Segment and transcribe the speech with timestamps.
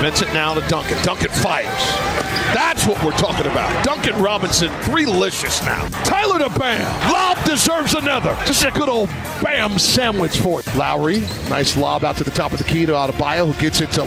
[0.00, 0.96] Vincent now to Duncan.
[1.04, 1.68] Duncan fires.
[2.54, 3.84] That's what we're talking about.
[3.84, 5.86] Duncan Robinson, three-licious now.
[6.04, 7.12] Tyler to Bam.
[7.12, 8.34] Lob deserves another.
[8.46, 9.10] Just a good old
[9.42, 10.74] Bam sandwich for it.
[10.74, 13.90] Lowry, nice lob out to the top of the key to Adebayo, who gets it
[13.92, 14.04] to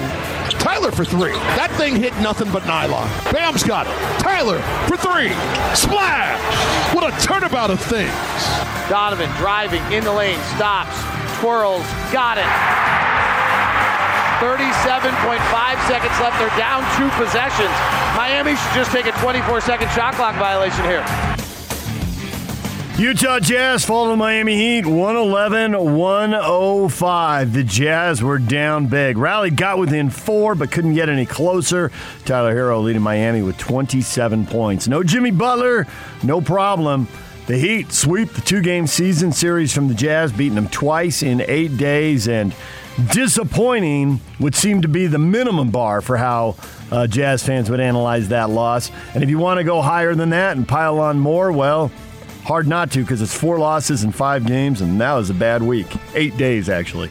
[0.58, 1.32] Tyler for three.
[1.32, 3.08] That thing hit nothing but nylon.
[3.32, 3.94] Bam's got it.
[4.20, 5.30] Tyler for three.
[5.76, 6.96] Splash.
[6.96, 8.12] What a turnabout of things.
[8.90, 10.98] Donovan driving in the lane, stops,
[11.40, 13.33] twirls, got it.
[14.44, 16.38] 37.5 seconds left.
[16.38, 17.72] They're down two possessions.
[18.14, 21.06] Miami should just take a 24 second shot clock violation here.
[22.98, 27.54] Utah Jazz fall to Miami Heat 111 105.
[27.54, 29.18] The Jazz were down big.
[29.18, 31.90] Rallied got within four, but couldn't get any closer.
[32.26, 34.90] Tyler Herro leading Miami with 27 points.
[34.90, 35.88] No Jimmy Butler,
[36.22, 37.08] no problem.
[37.48, 41.42] The Heat sweep the two game season series from the Jazz, beating them twice in
[41.48, 42.28] eight days.
[42.28, 42.54] And
[43.12, 46.56] disappointing would seem to be the minimum bar for how
[46.92, 48.92] uh, Jazz fans would analyze that loss.
[49.14, 51.92] And if you want to go higher than that and pile on more, well,
[52.44, 55.64] hard not to because it's four losses in five games, and that was a bad
[55.64, 55.88] week.
[56.14, 57.10] Eight days, actually.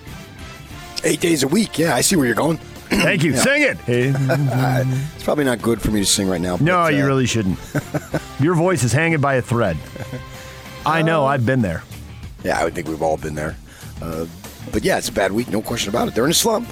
[1.04, 1.78] Eight days a week.
[1.78, 2.56] Yeah, I see where you're going.
[2.92, 3.32] Thank you.
[3.32, 3.40] Yeah.
[3.40, 3.78] Sing it.
[5.14, 6.56] It's probably not good for me to sing right now.
[6.56, 7.58] No, you uh, really shouldn't.
[8.40, 9.76] Your voice is hanging by a thread.
[10.84, 11.24] I know.
[11.24, 11.84] I've been there.
[12.42, 13.56] Yeah, I would think we've all been there.
[14.00, 14.26] Uh,
[14.70, 16.14] but yeah, it's a bad week, no question about it.
[16.14, 16.68] They're in a slump.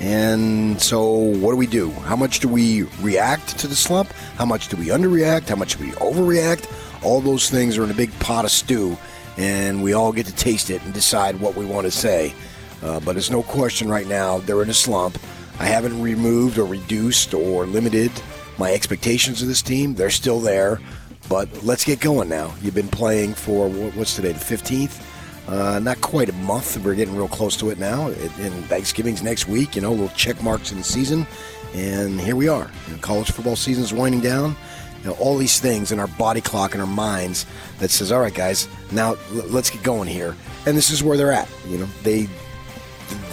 [0.00, 1.90] And so, what do we do?
[1.90, 4.10] How much do we react to the slump?
[4.36, 5.48] How much do we underreact?
[5.48, 6.68] How much do we overreact?
[7.04, 8.96] All those things are in a big pot of stew,
[9.36, 12.34] and we all get to taste it and decide what we want to say.
[12.82, 15.18] Uh, but there's no question right now, they're in a slump.
[15.60, 18.10] I haven't removed or reduced or limited
[18.58, 19.94] my expectations of this team.
[19.94, 20.80] They're still there,
[21.28, 22.52] but let's get going now.
[22.60, 25.00] You've been playing for, what's today, the 15th?
[25.48, 26.78] Uh, not quite a month.
[26.84, 28.08] We're getting real close to it now.
[28.08, 29.74] It, and Thanksgiving's next week.
[29.74, 31.26] You know, little check marks in the season,
[31.74, 32.70] and here we are.
[32.86, 34.56] You know, college football season's winding down.
[35.02, 37.44] You know, all these things in our body clock and our minds
[37.80, 41.16] that says, "All right, guys, now l- let's get going here." And this is where
[41.16, 41.48] they're at.
[41.68, 42.28] You know, they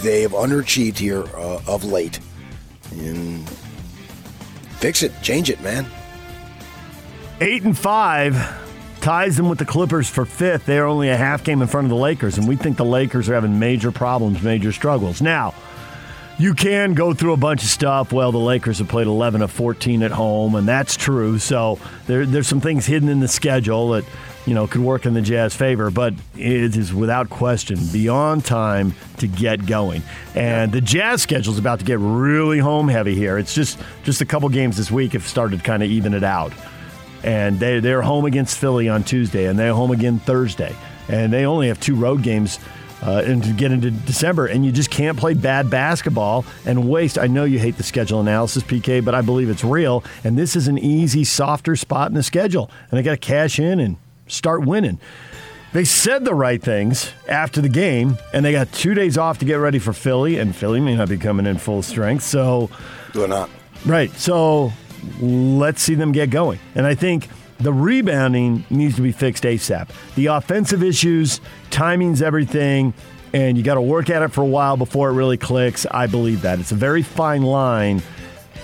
[0.02, 2.18] they have underachieved here uh, of late,
[2.90, 3.48] and
[4.80, 5.86] fix it, change it, man.
[7.40, 8.34] Eight and five
[9.00, 10.66] ties them with the Clippers for fifth.
[10.66, 13.28] They're only a half game in front of the Lakers, and we think the Lakers
[13.28, 15.20] are having major problems, major struggles.
[15.22, 15.54] Now,
[16.38, 18.12] you can go through a bunch of stuff.
[18.12, 21.38] Well, the Lakers have played 11 of 14 at home, and that's true.
[21.38, 24.04] So there, there's some things hidden in the schedule that
[24.46, 28.94] you know could work in the Jazz favor, but it is without question beyond time
[29.18, 30.02] to get going.
[30.34, 33.36] And the Jazz schedule is about to get really home heavy here.
[33.36, 36.54] It's just just a couple games this week have started kind of even it out
[37.22, 40.74] and they they're home against Philly on Tuesday, and they're home again Thursday,
[41.08, 42.58] and they only have two road games.
[43.02, 47.18] Uh, and to get into December, and you just can't play bad basketball and waste.
[47.18, 50.04] I know you hate the schedule analysis, PK, but I believe it's real.
[50.22, 53.58] And this is an easy, softer spot in the schedule, and they got to cash
[53.58, 55.00] in and start winning.
[55.72, 59.44] They said the right things after the game, and they got two days off to
[59.46, 62.24] get ready for Philly, and Philly may not be coming in full strength.
[62.24, 62.68] So
[63.12, 63.48] Do it not.
[63.86, 64.10] Right.
[64.12, 64.72] So
[65.20, 66.58] let's see them get going.
[66.74, 67.28] And I think
[67.58, 69.90] the rebounding needs to be fixed ASAP.
[70.14, 71.40] The offensive issues,
[71.70, 72.94] timing's everything,
[73.32, 75.86] and you got to work at it for a while before it really clicks.
[75.90, 76.58] I believe that.
[76.58, 78.02] It's a very fine line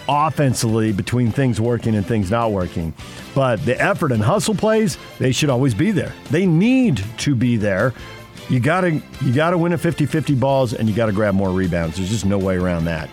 [0.08, 2.94] offensively between things working and things not working.
[3.34, 6.12] But the effort and hustle plays, they should always be there.
[6.30, 7.92] They need to be there.
[8.48, 11.96] You gotta you gotta win a 50-50 balls and you gotta grab more rebounds.
[11.96, 13.10] There's just no way around that.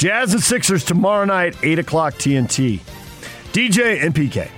[0.00, 2.80] Jazz and Sixers tomorrow night, 8 o'clock TNT.
[3.52, 4.48] DJ and PK.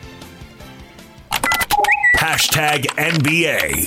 [2.17, 3.85] Hashtag NBA.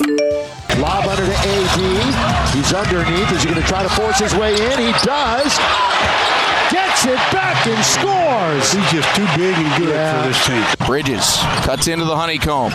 [0.78, 2.54] Lob under to AD.
[2.54, 3.32] He's underneath.
[3.32, 4.78] Is he going to try to force his way in?
[4.78, 5.58] He does.
[6.76, 8.70] Gets it back and scores.
[8.72, 10.22] He's just too big and good Yeah.
[10.22, 10.86] for this team.
[10.86, 12.70] Bridges cuts into the honeycomb.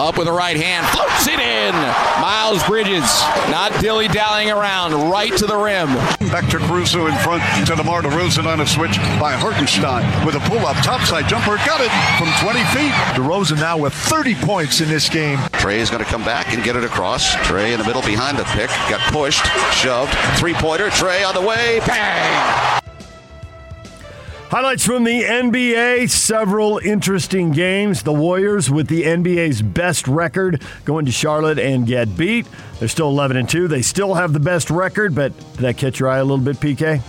[0.00, 1.74] Up with the right hand, floats it in.
[2.22, 3.04] Miles Bridges,
[3.50, 5.94] not dilly dallying around, right to the rim.
[6.30, 10.40] Back to Caruso in front to DeMar DeRozan on a switch by Hartenstein with a
[10.48, 11.58] pull-up topside jumper.
[11.66, 12.92] Got it from 20 feet.
[13.14, 15.38] DeRozan now with 30 points in this game.
[15.52, 17.34] Trey is going to come back and get it across.
[17.46, 18.70] Trey in the middle behind the pick.
[18.88, 20.14] Got pushed, shoved.
[20.38, 20.88] Three pointer.
[20.88, 21.80] Trey on the way.
[21.86, 22.81] Bang!
[24.52, 28.02] Highlights from the NBA, several interesting games.
[28.02, 32.46] The Warriors with the NBA's best record going to Charlotte and get beat.
[32.78, 33.66] They're still 11 and 2.
[33.66, 36.58] They still have the best record, but did that catch your eye a little bit,
[36.58, 37.00] PK?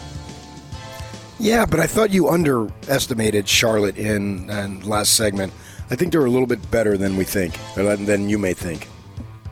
[1.38, 5.52] Yeah, but I thought you underestimated Charlotte in, in last segment.
[5.92, 8.88] I think they're a little bit better than we think, or than you may think.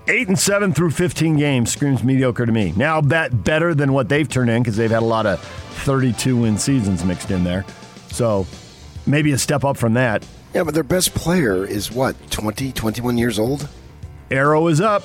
[0.08, 2.74] Eight and seven through 15 games screams mediocre to me.
[2.78, 5.42] Now, that better than what they've turned in because they've had a lot of
[5.84, 7.66] 32 win seasons mixed in there.
[8.12, 8.46] So
[9.06, 10.26] maybe a step up from that.
[10.54, 13.70] Yeah, but their best player is what, 20, 21 years old?
[14.30, 15.04] Arrow is up.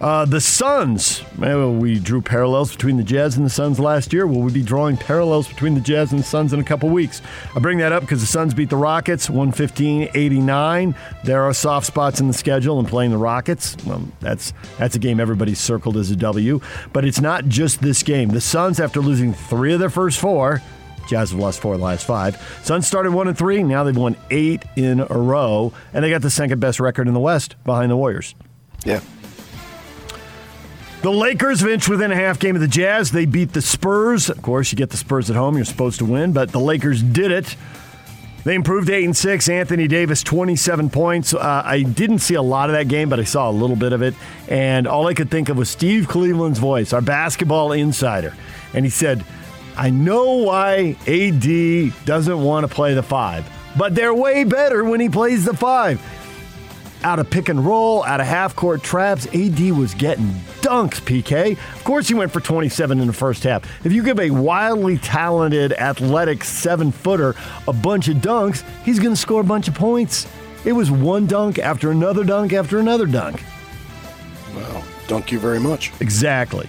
[0.00, 1.24] Uh, the Suns.
[1.36, 4.28] Well, we drew parallels between the Jazz and the Suns last year.
[4.28, 7.20] Will we be drawing parallels between the Jazz and the Suns in a couple weeks?
[7.54, 10.94] I bring that up because the Suns beat the Rockets 115 89.
[11.24, 13.76] There are soft spots in the schedule and playing the Rockets.
[13.84, 16.60] Well, that's, that's a game everybody's circled as a W.
[16.92, 18.28] But it's not just this game.
[18.28, 20.62] The Suns, after losing three of their first four,
[21.08, 22.36] Jazz have lost four of the last five.
[22.62, 23.62] Suns started one and three.
[23.62, 27.14] Now they've won eight in a row, and they got the second best record in
[27.14, 28.34] the West behind the Warriors.
[28.84, 29.00] Yeah.
[31.02, 33.12] The Lakers have inched within a half game of the Jazz.
[33.12, 34.28] They beat the Spurs.
[34.28, 37.02] Of course, you get the Spurs at home, you're supposed to win, but the Lakers
[37.02, 37.56] did it.
[38.44, 39.48] They improved 8 and 6.
[39.48, 41.34] Anthony Davis, 27 points.
[41.34, 43.92] Uh, I didn't see a lot of that game, but I saw a little bit
[43.92, 44.14] of it.
[44.48, 48.34] And all I could think of was Steve Cleveland's voice, our basketball insider.
[48.72, 49.24] And he said,
[49.78, 53.48] I know why AD doesn't want to play the five,
[53.78, 56.00] but they're way better when he plays the five
[57.04, 59.26] out of pick and roll, out of half court traps.
[59.28, 60.26] AD was getting
[60.60, 61.52] dunks, PK.
[61.52, 63.64] Of course, he went for 27 in the first half.
[63.86, 67.34] If you give a wildly talented, athletic seven footer
[67.66, 70.26] a bunch of dunks, he's going to score a bunch of points.
[70.64, 73.42] It was one dunk after another dunk after another dunk.
[74.54, 75.92] Well, dunk you very much.
[76.00, 76.68] Exactly.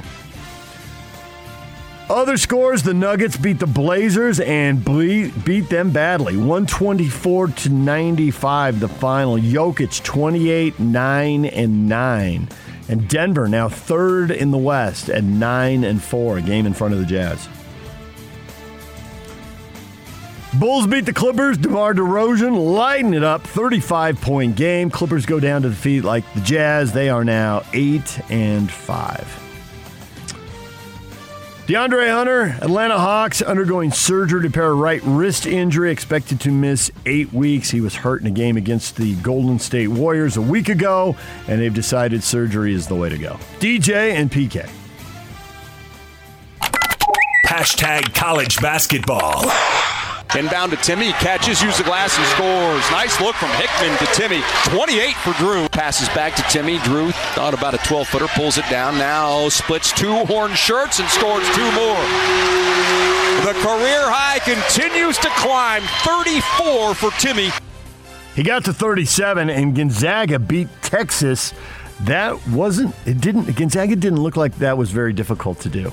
[2.10, 8.80] Other scores: the Nuggets beat the Blazers and beat them badly, 124 to 95.
[8.80, 9.38] The final.
[9.38, 12.50] Jokic 28, 9 and 9,
[12.88, 16.96] and Denver now third in the West at 9 and 4, a game in front
[16.96, 17.48] of the Jazz.
[20.60, 21.60] Bulls beat the Clippers.
[21.60, 23.44] DeMar DeRozan lighting it up.
[23.44, 24.90] 35 point game.
[24.90, 26.92] Clippers go down to defeat like the Jazz.
[26.92, 29.49] They are now 8 and 5.
[31.70, 36.90] DeAndre Hunter, Atlanta Hawks, undergoing surgery to repair a right wrist injury, expected to miss
[37.06, 37.70] eight weeks.
[37.70, 41.16] He was hurt in a game against the Golden State Warriors a week ago,
[41.48, 43.38] and they've decided surgery is the way to go.
[43.60, 44.68] DJ and PK.
[47.46, 49.44] Hashtag college basketball.
[50.38, 51.12] Inbound to Timme.
[51.14, 52.92] Catches, uses the glass, and scores.
[52.92, 54.42] Nice look from Hickman to Timme.
[54.70, 55.68] 28 for Drew.
[55.70, 56.82] Passes back to Timme.
[56.84, 58.98] Drew thought about a 12 footer, pulls it down.
[59.00, 62.04] Now splits two horn shirts and scores two more.
[63.44, 67.52] The career high continues to climb 34 for Timme.
[68.36, 71.54] He got to 37, and Gonzaga beat Texas.
[72.02, 75.92] That wasn't, it didn't, Gonzaga didn't look like that was very difficult to do.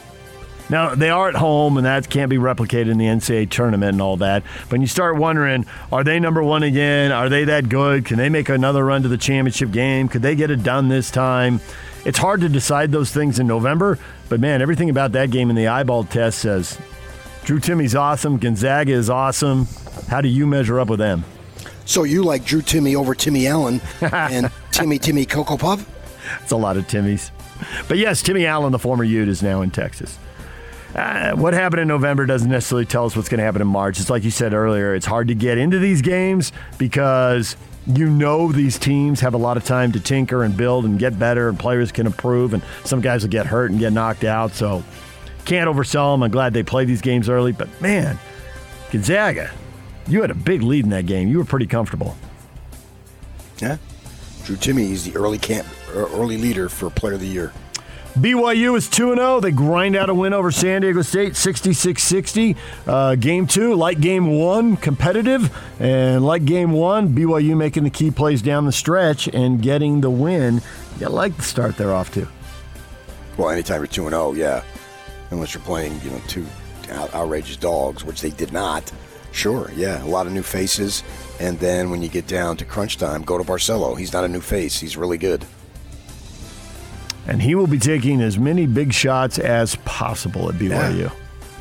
[0.68, 4.02] Now, they are at home, and that can't be replicated in the NCAA tournament and
[4.02, 4.42] all that.
[4.68, 7.12] But you start wondering, are they number one again?
[7.12, 8.04] Are they that good?
[8.04, 10.08] Can they make another run to the championship game?
[10.08, 11.60] Could they get it done this time?
[12.04, 13.98] It's hard to decide those things in November,
[14.28, 16.78] but man, everything about that game in the eyeball test says
[17.44, 18.38] Drew Timme's awesome.
[18.38, 19.66] Gonzaga is awesome.
[20.08, 21.24] How do you measure up with them?
[21.84, 25.88] So you like Drew Timme over Timmy Allen and Timmy Timmy Coco Puff?
[26.42, 27.30] It's a lot of Timmys.
[27.88, 30.18] But yes, Timmy Allen, the former Ute, is now in Texas.
[30.94, 34.00] Uh, what happened in November doesn't necessarily tell us what's going to happen in March.
[34.00, 38.50] It's like you said earlier, it's hard to get into these games because you know
[38.50, 41.58] these teams have a lot of time to tinker and build and get better, and
[41.58, 44.52] players can improve, and some guys will get hurt and get knocked out.
[44.52, 44.82] So
[45.44, 46.22] can't oversell them.
[46.22, 48.18] I'm glad they play these games early, but man,
[48.90, 49.50] Gonzaga,
[50.08, 51.28] you had a big lead in that game.
[51.28, 52.16] You were pretty comfortable.
[53.58, 53.76] Yeah,
[54.44, 57.52] Drew Timme is the early camp, early leader for Player of the Year.
[58.16, 59.40] BYU is 2 0.
[59.40, 62.56] They grind out a win over San Diego State 66 60.
[62.86, 65.54] Uh, game two, like game one, competitive.
[65.78, 70.08] And like game one, BYU making the key plays down the stretch and getting the
[70.08, 70.62] win.
[70.98, 72.26] You like the start they're off to.
[73.36, 74.62] Well, anytime you're 2 0, yeah.
[75.30, 76.46] Unless you're playing, you know, two
[76.92, 78.90] out- outrageous dogs, which they did not.
[79.32, 80.02] Sure, yeah.
[80.02, 81.02] A lot of new faces.
[81.38, 83.94] And then when you get down to crunch time, go to Barcello.
[83.94, 85.44] He's not a new face, he's really good
[87.26, 90.98] and he will be taking as many big shots as possible at BYU.
[90.98, 91.10] Yeah.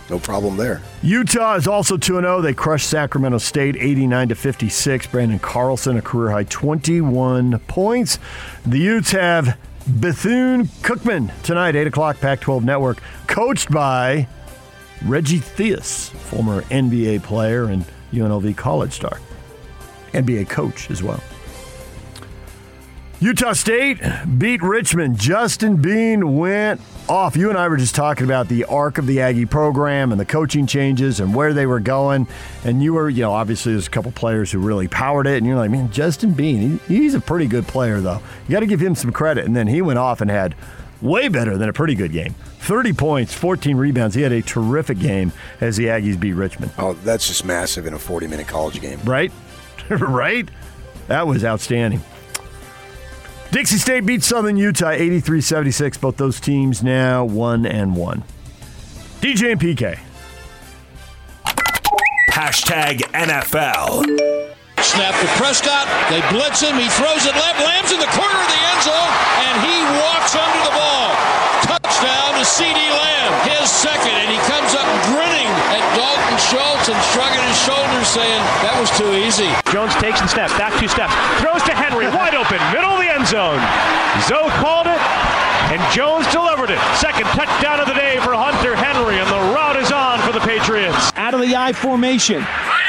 [0.10, 0.82] No problem there.
[1.02, 2.42] Utah is also 2 0.
[2.42, 5.08] They crushed Sacramento State 89 to 56.
[5.08, 8.20] Branden Carlson, a career high 21 points.
[8.66, 9.58] The Utes have
[9.88, 14.28] Bethune Cookman tonight, 8 o'clock, Pac 12 Network, coached by
[15.04, 19.20] Reggie Theus, former NBA player and UNLV college star,
[20.14, 21.22] NBA coach as well.
[23.26, 24.00] Utah State
[24.38, 25.18] beat Richmond.
[25.18, 26.80] Justin Bean went
[27.10, 27.36] off.
[27.36, 30.26] You and I were just talking about the arc of the Aggie program and the
[30.26, 32.28] coaching changes and where they were going.
[32.64, 35.38] And you were, you know, obviously there's a couple players who really powered it.
[35.38, 38.22] And you're like, man, Justin Bean, he, he's a pretty good player, though.
[38.48, 39.46] You got to give him some credit.
[39.46, 40.54] And then he went off and had
[41.02, 42.36] way better than a pretty good game.
[42.60, 44.14] 30 points, 14 rebounds.
[44.14, 46.74] He had a terrific game as the Aggies beat Richmond.
[46.78, 49.00] Oh, that's just massive in a 40 minute college game.
[49.04, 49.32] Right?
[49.90, 50.48] right?
[51.08, 52.04] That was outstanding.
[53.56, 55.98] Dixie State beat Southern Utah 83 76.
[56.00, 58.24] Both those teams now 1 and 1.
[59.24, 59.98] DJ and PK.
[62.36, 64.04] Hashtag NFL.
[64.84, 65.88] Snap to Prescott.
[66.12, 66.76] They blitz him.
[66.76, 69.14] He throws it left, lands in the corner of the end zone,
[69.48, 71.16] and he walks under the ball.
[71.64, 77.00] Touchdown to CeeDee Lamb, his second, and he comes up grinning at Dalton Schultz and
[77.08, 77.25] shrugging his shoulders,
[78.16, 79.52] saying, That was too easy.
[79.76, 81.12] Jones takes and steps, back two steps,
[81.44, 83.60] throws to Henry, wide open, middle of the end zone.
[84.24, 85.02] Zoe called it,
[85.76, 86.80] and Jones delivered it.
[86.96, 90.40] Second touchdown of the day for Hunter Henry, and the route is on for the
[90.40, 91.12] Patriots.
[91.20, 92.40] Out of the I formation.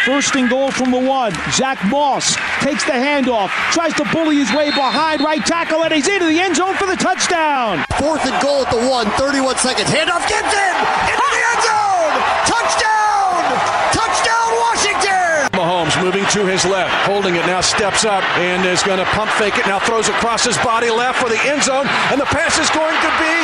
[0.06, 1.34] First and goal from the one.
[1.50, 6.06] Zach Moss takes the handoff, tries to bully his way behind right tackle, and he's
[6.06, 7.82] into the end zone for the touchdown.
[7.98, 9.90] Fourth and goal at the one, 31 seconds.
[9.90, 10.74] Handoff gets in!
[11.10, 12.14] Into the end zone!
[12.46, 13.42] Touchdown!
[13.90, 15.45] Touchdown, Washington!
[15.56, 19.30] Mahomes moving to his left, holding it now, steps up and is going to pump
[19.32, 19.66] fake it.
[19.66, 22.92] Now throws across his body left for the end zone, and the pass is going
[22.92, 23.34] to be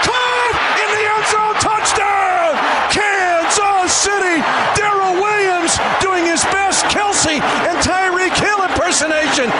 [0.00, 1.54] caught in the end zone.
[1.60, 2.56] Touchdown!
[2.88, 4.40] Kansas City!
[4.72, 9.52] Darrel Williams doing his best Kelce and Tyreek Hill impersonation.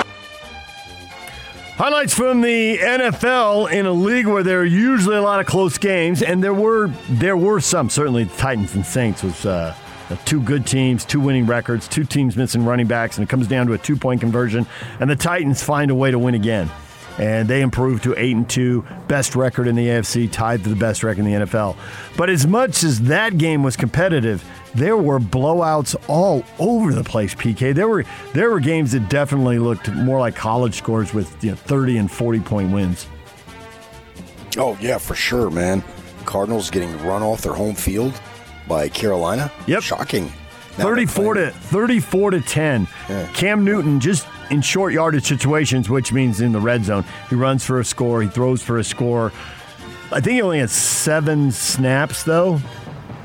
[1.77, 5.79] Highlights from the NFL in a league where there are usually a lot of close
[5.79, 7.91] games, and there were there were some.
[7.91, 9.75] Certainly, Titans and Saints was uh,
[10.11, 13.47] Uh, two good teams, two winning records, two teams missing running backs, and it comes
[13.47, 14.67] down to a two point conversion,
[15.01, 16.71] and the Titans find a way to win again,
[17.19, 20.77] and they improve to eight and two, best record in the AFC, tied to the
[20.77, 21.77] best record in the NFL.
[22.17, 27.35] But as much as that game was competitive, there were blowouts all over the place.
[27.35, 31.51] PK, there were there were games that definitely looked more like college scores with you
[31.51, 33.07] know, 30 and 40 point wins.
[34.57, 35.85] Oh, yeah, for sure, man.
[36.25, 38.21] Cardinals getting run off their home field
[38.69, 39.51] by Carolina.
[39.67, 39.83] Yep.
[39.83, 40.33] Shocking.
[40.77, 42.89] Now 34 to 34 to 10.
[43.09, 43.27] Yeah.
[43.33, 47.65] Cam Newton just in short yardage situations, which means in the red zone, he runs
[47.65, 49.33] for a score, he throws for a score.
[50.11, 52.61] I think he only had seven snaps though.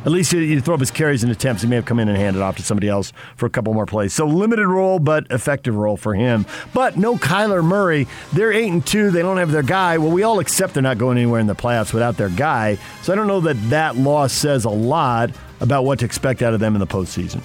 [0.05, 1.61] At least you throw up his carries and attempts.
[1.61, 3.85] He may have come in and handed off to somebody else for a couple more
[3.85, 4.13] plays.
[4.13, 6.45] So limited role, but effective role for him.
[6.73, 8.07] But no Kyler Murray.
[8.33, 9.11] They're eight and two.
[9.11, 9.97] They don't have their guy.
[9.97, 12.77] Well, we all accept they're not going anywhere in the playoffs without their guy.
[13.01, 15.29] So I don't know that that loss says a lot
[15.61, 17.41] about what to expect out of them in the postseason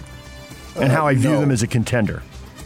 [0.77, 1.41] and Uh, how I view no.
[1.41, 2.23] them as a contender.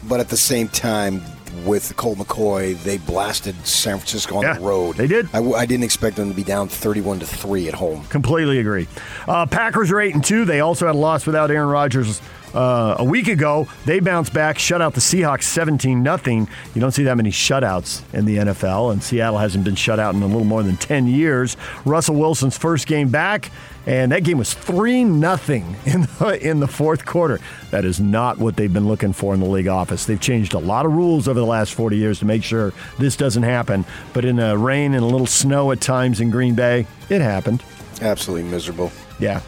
[0.09, 1.23] But at the same time,
[1.65, 4.97] with Colt McCoy, they blasted San Francisco on Yeah, the road.
[4.97, 5.29] they did.
[5.33, 8.05] I, I didn't expect them to be down 31 to 3 at home.
[8.07, 8.89] Completely agree.
[9.29, 10.45] Uh, Packers are eight and two.
[10.45, 12.21] They also had a loss without Aaron Rodgers
[12.55, 13.67] uh, a week ago.
[13.85, 16.49] They bounced back, shut out the Seahawks seventeen nothing.
[16.75, 20.15] You don't see that many shutouts in the NFL, and Seattle hasn't been shut out
[20.15, 21.57] in a little more than ten years.
[21.85, 23.51] Russell Wilson's first game back,
[23.87, 27.41] and that game was three nothing in the, in the fourth quarter.
[27.71, 30.05] That is not what they've been looking for in the league office.
[30.05, 33.17] They've changed a lot of rules over the last forty years to make sure this
[33.17, 33.85] doesn't happen.
[34.13, 37.63] But in the rain and a little snow at times in Green Bay, it happened.
[38.01, 38.91] Absolutely miserable.
[39.19, 39.41] Yeah.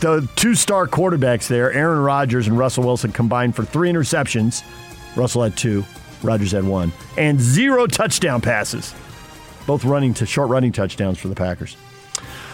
[0.00, 4.62] The two star quarterbacks there, Aaron Rodgers and Russell Wilson, combined for three interceptions.
[5.16, 5.84] Russell had two,
[6.22, 8.94] Rodgers had one, and zero touchdown passes.
[9.66, 11.76] Both running to short running touchdowns for the Packers.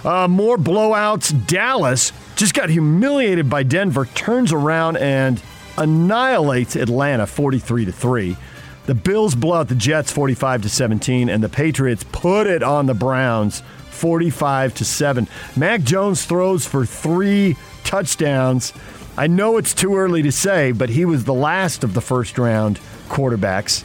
[0.05, 1.47] Uh, more blowouts.
[1.47, 5.41] Dallas just got humiliated by Denver, turns around and
[5.77, 8.37] annihilates Atlanta 43 to 3.
[8.87, 12.87] The Bills blow out the Jets 45 to 17, and the Patriots put it on
[12.87, 13.63] the Browns
[13.95, 15.29] 45 to 7.
[15.57, 18.73] Mac Jones throws for three touchdowns.
[19.17, 22.37] I know it's too early to say, but he was the last of the first
[22.39, 23.85] round quarterbacks.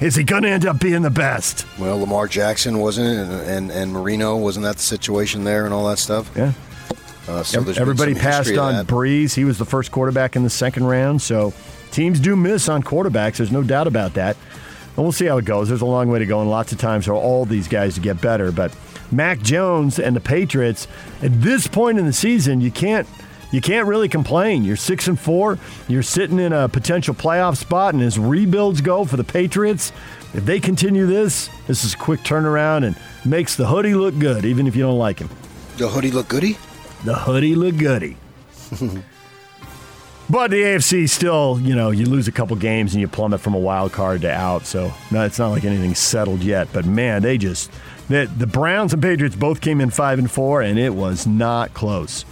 [0.00, 1.66] Is he going to end up being the best?
[1.76, 5.88] Well, Lamar Jackson wasn't and, and, and Marino, wasn't that the situation there and all
[5.88, 6.30] that stuff?
[6.36, 6.52] Yeah.
[7.26, 8.86] Uh, so Everybody passed on.
[8.86, 9.34] Brees.
[9.34, 11.20] He was the first quarterback in the second round.
[11.20, 11.52] So
[11.90, 13.38] teams do miss on quarterbacks.
[13.38, 14.36] There's no doubt about that.
[14.96, 15.68] And we'll see how it goes.
[15.68, 18.00] There's a long way to go, and lots of times for all these guys to
[18.00, 18.52] get better.
[18.52, 18.74] But
[19.10, 20.86] Mac Jones and the Patriots,
[21.22, 23.06] at this point in the season, you can't
[23.52, 24.62] you can't really complain.
[24.62, 25.58] You're six and four.
[25.88, 29.92] You're sitting in a potential playoff spot, and as rebuilds go for the Patriots,
[30.34, 34.44] if they continue this, this is a quick turnaround and makes the hoodie look good,
[34.44, 35.28] even if you don't like him.
[35.78, 36.56] The hoodie look goody?
[37.04, 38.16] the hoodie look goody.
[40.30, 43.54] but the AFC still, you know, you lose a couple games and you plummet from
[43.54, 44.66] a wild card to out.
[44.66, 46.68] So no, it's not like anything's settled yet.
[46.72, 47.70] But man, they just
[48.10, 51.72] the, the Browns and Patriots both came in five and four, and it was not
[51.74, 52.24] close.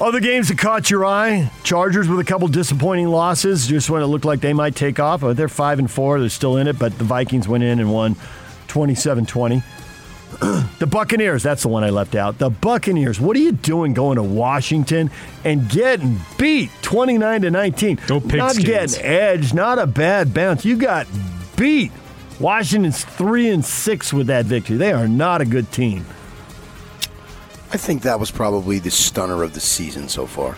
[0.00, 4.06] Other games that caught your eye: Chargers with a couple disappointing losses, just when it
[4.06, 5.22] looked like they might take off.
[5.22, 6.78] But they're five and four; they're still in it.
[6.78, 8.14] But the Vikings went in and won
[8.68, 9.64] 27-20.
[10.78, 12.38] the Buccaneers, that's the one I left out.
[12.38, 15.10] The Buccaneers, what are you doing going to Washington
[15.44, 17.98] and getting beat 29 to 19?
[18.06, 20.64] Go Not getting edged, not a bad bounce.
[20.64, 21.08] You got
[21.56, 21.90] beat.
[22.40, 24.76] Washington's 3 and 6 with that victory.
[24.76, 26.04] They are not a good team.
[27.72, 30.56] I think that was probably the stunner of the season so far.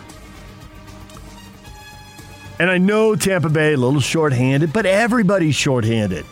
[2.58, 6.24] And I know Tampa Bay a little short-handed, but everybody's short-handed.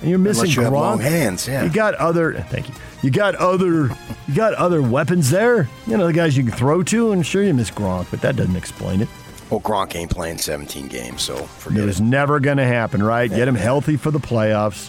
[0.00, 0.70] And you're missing Unless you Gronk.
[0.72, 1.64] long hands, yeah.
[1.64, 2.74] You got other thank you.
[3.02, 3.88] You got other
[4.26, 5.68] you got other weapons there.
[5.86, 8.34] You know the guys you can throw to, and sure you miss Gronk, but that
[8.34, 9.08] doesn't explain it.
[9.52, 12.00] Well, Gronk ain't playing 17 games, so forget It it.
[12.00, 13.28] never going to happen, right?
[13.28, 14.88] Get him healthy for the playoffs.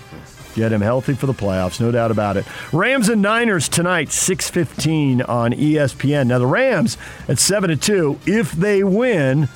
[0.55, 2.45] Get him healthy for the playoffs, no doubt about it.
[2.71, 6.27] Rams and Niners tonight, 6:15 on ESPN.
[6.27, 9.49] Now the Rams at 7 and 2, if they win,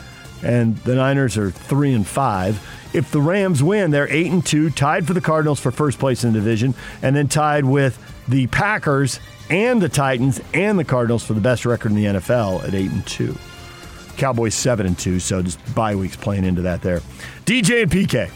[0.43, 4.71] and the Niners are 3 and 5, if the Rams win, they're 8 and 2,
[4.71, 7.97] tied for the Cardinals for first place in the division, and then tied with
[8.27, 12.67] the Packers and the Titans and the Cardinals for the best record in the NFL
[12.67, 13.37] at 8 and 2.
[14.17, 17.01] Cowboys 7 and 2, so just bye weeks playing into that there.
[17.45, 18.29] DJ and PK.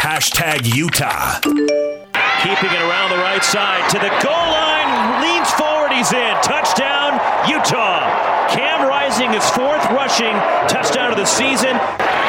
[0.00, 1.38] Hashtag Utah.
[1.40, 5.22] Keeping it around the right side to the goal line.
[5.22, 5.92] Leans forward.
[5.92, 6.34] He's in.
[6.42, 8.02] Touchdown, Utah.
[8.50, 10.34] Cam Rising is fourth rushing
[10.66, 11.78] touchdown of the season.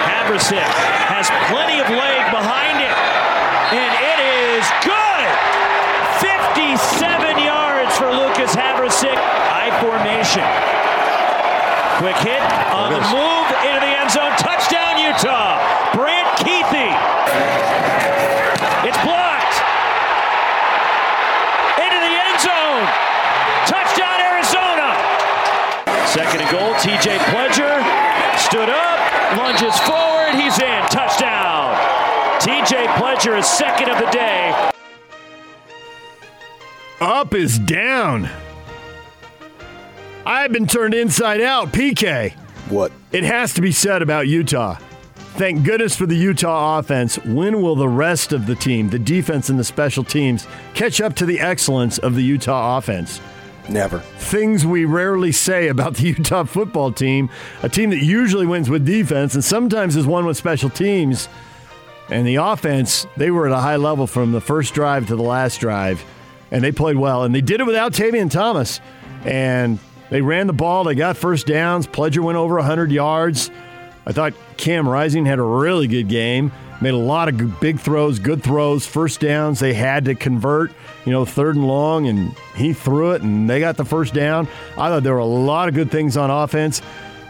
[0.06, 0.70] Havrisik
[1.10, 2.94] has plenty of leg behind it.
[3.74, 5.30] And it is good.
[6.22, 9.18] 57 yards for Lucas Havrisik.
[9.64, 10.44] I formation.
[12.04, 12.44] Quick hit
[12.76, 14.36] on the move into the end zone.
[14.36, 15.56] Touchdown, Utah.
[15.96, 16.92] Brant Kuithe.
[18.84, 19.56] It's blocked.
[21.80, 22.84] Into the end zone.
[23.72, 25.00] Touchdown, Arizona.
[26.12, 26.76] Second and goal.
[26.84, 27.80] TJ Pledger
[28.36, 29.00] stood up,
[29.40, 30.36] lunges forward.
[30.36, 30.82] He's in.
[30.92, 31.72] Touchdown.
[32.44, 34.72] TJ Pledger is second of the day.
[37.00, 38.30] Up is down.
[40.26, 41.72] I've been turned inside out.
[41.74, 42.34] PK.
[42.70, 42.92] What?
[43.12, 44.78] It has to be said about Utah.
[45.36, 47.18] Thank goodness for the Utah offense.
[47.26, 51.16] When will the rest of the team, the defense and the special teams, catch up
[51.16, 53.20] to the excellence of the Utah offense?
[53.68, 54.00] Never.
[54.00, 57.30] Things we rarely say about the Utah football team,
[57.64, 61.28] a team that usually wins with defense and sometimes is won with special teams.
[62.10, 65.24] And the offense, they were at a high level from the first drive to the
[65.24, 66.04] last drive,
[66.52, 67.24] and they played well.
[67.24, 68.80] And they did it without Tavion Thomas.
[69.26, 69.80] And
[70.14, 71.88] they ran the ball, they got first downs.
[71.88, 73.50] Pledger went over 100 yards.
[74.06, 76.52] I thought Cam Rising had a really good game.
[76.82, 79.60] Made a lot of big throws, good throws, first downs.
[79.60, 80.72] They had to convert,
[81.06, 84.48] you know, third and long, and he threw it, and they got the first down.
[84.74, 86.84] I thought there were a lot of good things on offense.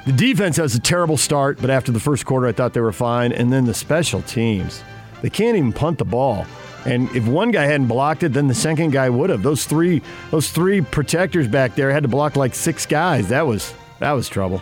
[0.05, 2.91] The defense has a terrible start, but after the first quarter, I thought they were
[2.91, 3.31] fine.
[3.31, 4.83] And then the special teams,
[5.21, 6.45] they can't even punt the ball.
[6.85, 9.41] And if one guy hadn't blocked it, then the second guy would have.
[9.43, 13.29] Those three, those three protectors back there had to block like six guys.
[13.29, 14.61] That was that was trouble.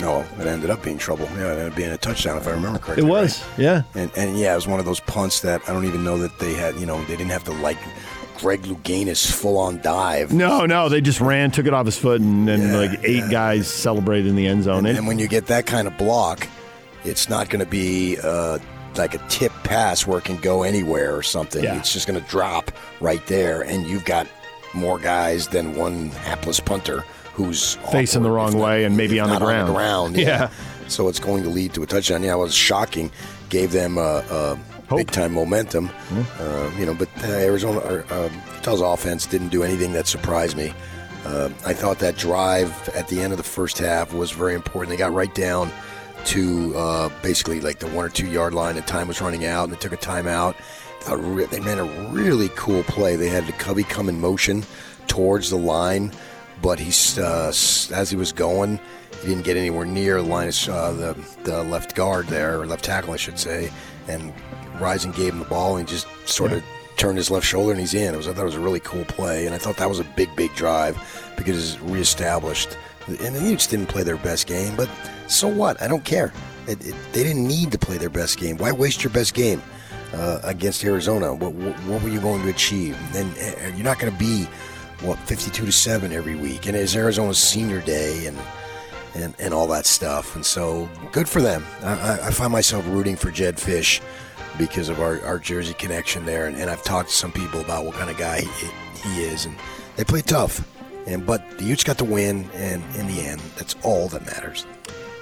[0.00, 1.26] No, it ended up being trouble.
[1.36, 3.06] Yeah, it ended up being a touchdown if I remember correctly.
[3.06, 3.82] It was, yeah.
[3.94, 6.38] And and yeah, it was one of those punts that I don't even know that
[6.38, 6.74] they had.
[6.76, 7.78] You know, they didn't have to like
[8.38, 10.32] Greg Louganis full on dive.
[10.32, 13.68] No, no, they just ran, took it off his foot, and then like eight guys
[13.68, 14.78] celebrated in the end zone.
[14.78, 16.48] And, It- and when you get that kind of block,
[17.04, 18.58] it's not going to be uh,
[18.98, 21.62] like a tip pass where it can go anywhere or something.
[21.64, 21.78] Yeah.
[21.78, 24.26] It's just going to drop right there, and you've got
[24.74, 29.18] more guys than one hapless punter who's Facing the wrong if not- way and maybe
[29.20, 29.72] on the ground.
[29.74, 30.50] ground, Yeah.
[30.88, 32.22] So it's going to lead to a touchdown.
[32.22, 33.10] Yeah, it was shocking.
[33.48, 34.56] Gave them uh, uh,
[34.94, 35.90] big time momentum.
[36.38, 40.56] Uh, you know, but uh, Arizona, or, uh, Utah's offense didn't do anything that surprised
[40.56, 40.74] me.
[41.24, 44.90] Uh, I thought that drive at the end of the first half was very important.
[44.90, 45.70] They got right down
[46.26, 49.64] to uh, basically like the one or two yard line, and time was running out,
[49.64, 50.54] and they took a timeout.
[51.08, 53.16] Re- they ran a really cool play.
[53.16, 54.64] They had the Cubby come in motion
[55.06, 56.12] towards the line,
[56.62, 58.80] but he's uh, as he was going,
[59.20, 62.66] he didn't get anywhere near the line of uh, the the left guard there, or
[62.66, 63.70] left tackle, I should say.
[64.08, 64.32] And
[64.80, 66.62] Rising gave him the ball, and he just sort of
[66.96, 68.14] turned his left shoulder, and he's in.
[68.14, 70.00] It was I thought it was a really cool play, and I thought that was
[70.00, 70.96] a big, big drive
[71.36, 72.76] because it's reestablished.
[73.06, 74.88] And the just didn't play their best game, but
[75.28, 75.80] so what?
[75.82, 76.32] I don't care.
[76.66, 78.56] It, it, they didn't need to play their best game.
[78.56, 79.62] Why waste your best game?
[80.14, 81.34] uh, against Arizona.
[81.34, 82.96] What, what, what were you going to achieve?
[83.14, 84.44] And you're not going to be
[85.00, 88.38] what 52 to seven every week, and it's Arizona's senior day, and
[89.14, 90.34] and and all that stuff.
[90.34, 91.64] And so good for them.
[91.82, 94.00] I, I, I find myself rooting for Jedd Fisch
[94.56, 97.84] because of our, our Jersey connection there, and, and I've talked to some people about
[97.84, 98.68] what kind of guy he,
[99.02, 99.56] he is, and
[99.96, 100.66] they play tough.
[101.06, 104.64] And but the Utes got the win, and in the end, that's all that matters.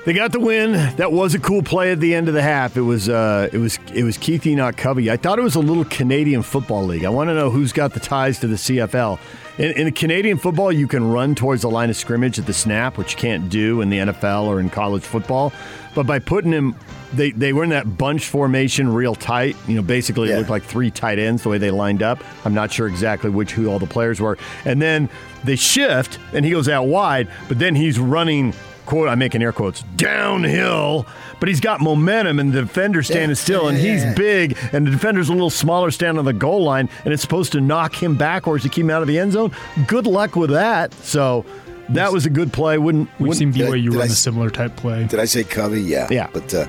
[0.04, 0.72] They got the win.
[0.96, 2.76] That was a cool play at the end of the half.
[2.76, 5.12] It was uh, it was it was Keith Enoch Covey.
[5.12, 7.04] I thought it was a little Canadian football league.
[7.04, 9.20] I want to know who's got the ties to the CFL.
[9.58, 12.98] In, in Canadian football, you can run towards the line of scrimmage at the snap,
[12.98, 15.52] which you can't do in the NFL or in college football.
[15.94, 16.74] But by putting him,
[17.12, 19.54] they, they were in that bunch formation real tight.
[19.68, 22.24] You know, basically it looked like three tight ends the way they lined up.
[22.44, 24.36] I'm not sure exactly which who all the players were.
[24.64, 25.08] And then
[25.44, 28.52] they shift, and he goes out wide, but then he's running
[28.92, 31.06] quote I'm making air quotes downhill,
[31.40, 34.14] but he's got momentum and the defender standing Yeah, still and yeah, he's yeah.
[34.14, 37.52] big and the defender's a little smaller standing on the goal line and it's supposed
[37.52, 39.50] to knock him backwards to keep him out of the end zone.
[39.86, 40.92] Good luck with that.
[40.94, 41.44] So
[41.88, 42.76] that was a good play.
[42.76, 45.04] Wouldn't We've seen wouldn't- BYU did I run a s- similar type play.
[45.06, 45.80] Did I say Covey?
[45.80, 46.08] Yeah.
[46.10, 46.28] Yeah.
[46.32, 46.66] But uh,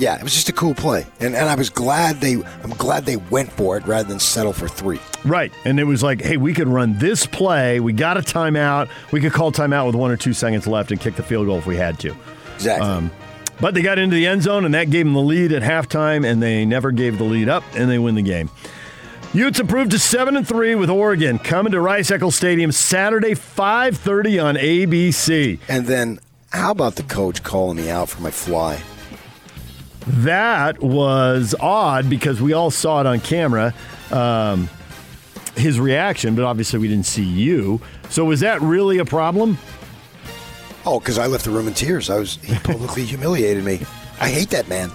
[0.00, 3.04] yeah, it was just a cool play, and and I was glad they I'm glad
[3.04, 4.98] they went for it rather than settle for three.
[5.24, 5.52] Right.
[5.64, 7.78] And it was like, hey, we could run this play.
[7.80, 8.88] We got a timeout.
[9.12, 11.58] We could call timeout with one or two seconds left and kick the field goal
[11.58, 12.16] if we had to.
[12.54, 12.88] Exactly.
[12.88, 13.10] Um,
[13.60, 16.26] but they got into the end zone, and that gave them the lead at halftime,
[16.26, 18.48] and they never gave the lead up, and they win the game.
[19.34, 23.96] Utes improved to seven and three with Oregon coming to Rice Eccles Stadium Saturday, five
[23.98, 25.60] thirty on ABC.
[25.68, 26.18] And then
[26.50, 28.80] how about the coach calling me out for my fly?
[30.10, 33.72] That was odd because we all saw it on camera,
[34.10, 34.68] um,
[35.56, 37.80] his reaction, but obviously we didn't see you.
[38.08, 39.56] So was that really a problem?
[40.84, 42.10] Oh, because I left the room in tears.
[42.10, 43.80] I was he publicly humiliated me.
[44.20, 44.90] I hate that man.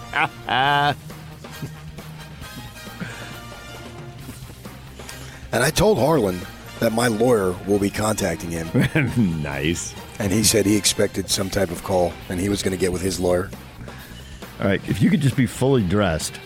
[5.55, 6.41] And I told Harlan
[6.79, 8.67] that my lawyer will be contacting him.
[9.41, 9.95] nice.
[10.19, 12.91] And he said he expected some type of call, and he was going to get
[12.91, 13.49] with his lawyer.
[14.59, 16.39] All right, if you could just be fully dressed,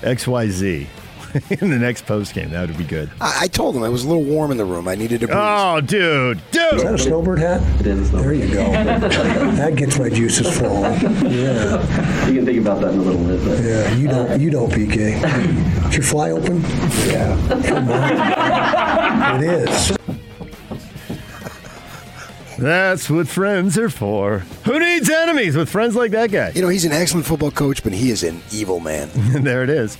[0.00, 0.86] XYZ,
[1.60, 3.10] in the next post game, that would be good.
[3.20, 4.86] I, I told him it was a little warm in the room.
[4.86, 5.36] I needed a breeze.
[5.38, 6.74] Oh, dude, dude.
[6.74, 7.60] Is that a snowbird hat?
[7.80, 8.10] It is.
[8.12, 8.70] There you go.
[8.72, 11.00] that gets my juices flowing.
[11.30, 12.28] Yeah.
[12.28, 13.44] You can think about that in a little bit.
[13.44, 13.64] But.
[13.64, 13.94] Yeah.
[13.96, 14.40] You don't.
[14.40, 15.88] You don't, PK.
[15.88, 16.60] Is your fly open?
[17.06, 17.62] Yeah.
[17.66, 18.84] Come on.
[19.34, 19.96] It is.
[22.64, 24.38] That's what friends are for.
[24.64, 26.50] Who needs enemies with friends like that guy?
[26.54, 29.10] You know, he's an excellent football coach, but he is an evil man.
[29.14, 29.98] there it is.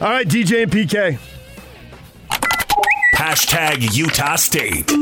[0.00, 1.18] All right, DJ and PK.
[3.24, 4.92] Hashtag Utah State.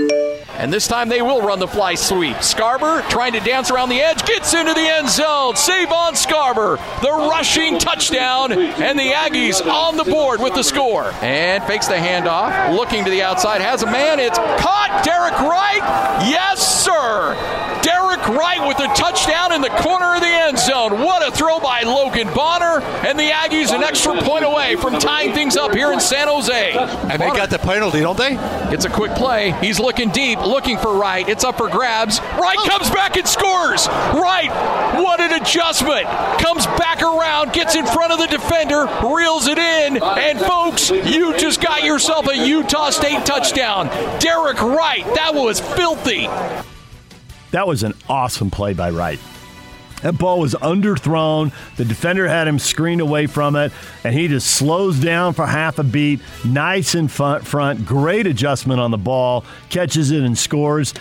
[0.57, 2.37] And this time they will run the fly sweep.
[2.37, 5.57] Scarber trying to dance around the edge, gets into the end zone.
[5.57, 6.77] Save on Scarber.
[7.01, 11.13] The rushing touchdown, and the Aggies on the board with the score.
[11.21, 14.21] And fakes the handoff, looking to the outside, has a man.
[14.21, 15.03] It's caught.
[15.05, 15.83] Derek Wright.
[16.31, 17.72] Yes, sir.
[17.83, 21.01] Derek Wright with a touchdown in the corner of the end zone.
[21.03, 22.81] What a throw by Logan Bonner.
[23.05, 26.73] And the Aggies an extra point away from tying things up here in San Jose.
[26.73, 28.37] And they got the penalty, don't they?
[28.73, 29.53] It's a quick play.
[29.61, 31.29] He's looking deep, looking for Wright.
[31.29, 32.21] It's up for grabs.
[32.21, 33.89] Wright comes back and scores.
[33.89, 34.51] Wright,
[35.03, 36.07] what an adjustment.
[36.41, 40.03] Comes back around, gets in front of the defender, reels it in.
[40.03, 43.89] And folks, you just got yourself a Utah State touchdown.
[44.21, 46.29] Derek Wright, that was filthy.
[47.53, 49.21] That was an awesome play by Wright.
[50.03, 51.53] That ball was underthrown.
[51.77, 55.79] The defender had him screened away from it, and he just slows down for half
[55.79, 56.21] a beat.
[56.45, 57.87] Nice in front, front.
[57.87, 59.45] Great adjustment on the ball.
[59.71, 60.93] Catches it and scores.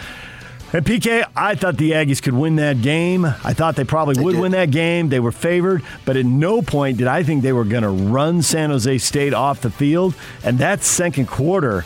[0.74, 3.26] And PK, I thought the Aggies could win that game.
[3.26, 5.10] I thought they probably would win that game.
[5.10, 8.42] They were favored, but at no point did I think they were going to run
[8.42, 10.16] San Jose State off the field.
[10.44, 11.84] And that second quarter,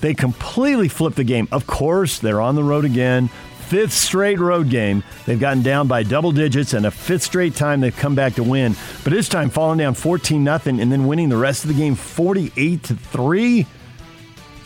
[0.00, 1.46] they completely flipped the game.
[1.52, 3.28] Of course, they're on the road again.
[3.72, 5.02] Fifth straight road game.
[5.24, 8.42] They've gotten down by double digits, and a fifth straight time they've come back to
[8.42, 8.76] win.
[9.02, 11.94] But this time, falling down 14 nothing, and then winning the rest of the game
[11.94, 13.66] 48 to 3.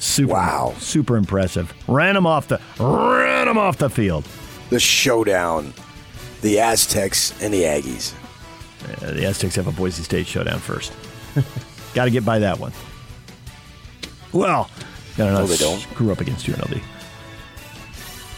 [0.01, 0.75] Super, wow.
[0.81, 1.73] Super impressive.
[1.87, 4.27] Ran them off the ran them off the field.
[4.71, 5.73] The showdown.
[6.43, 8.13] The Aztecs and the Aggies.
[9.05, 10.93] Uh, the Aztecs have a Boise State showdown first.
[11.95, 12.73] Got to get by that one.
[14.33, 14.69] Well,
[15.17, 15.79] gotta No, not they don't.
[15.79, 16.83] screw up against UNLV.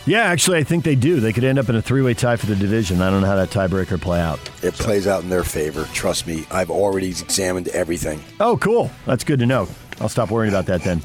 [0.09, 1.21] Yeah, actually, I think they do.
[1.21, 3.03] They could end up in a three-way tie for the division.
[3.03, 4.40] I don't know how that tiebreaker play out.
[4.62, 5.85] It plays out in their favor.
[5.92, 6.47] Trust me.
[6.51, 8.25] I've already examined everything.
[8.40, 8.90] Oh, cool.
[9.05, 9.68] That's good to know.
[10.01, 11.03] I'll stop worrying about that then.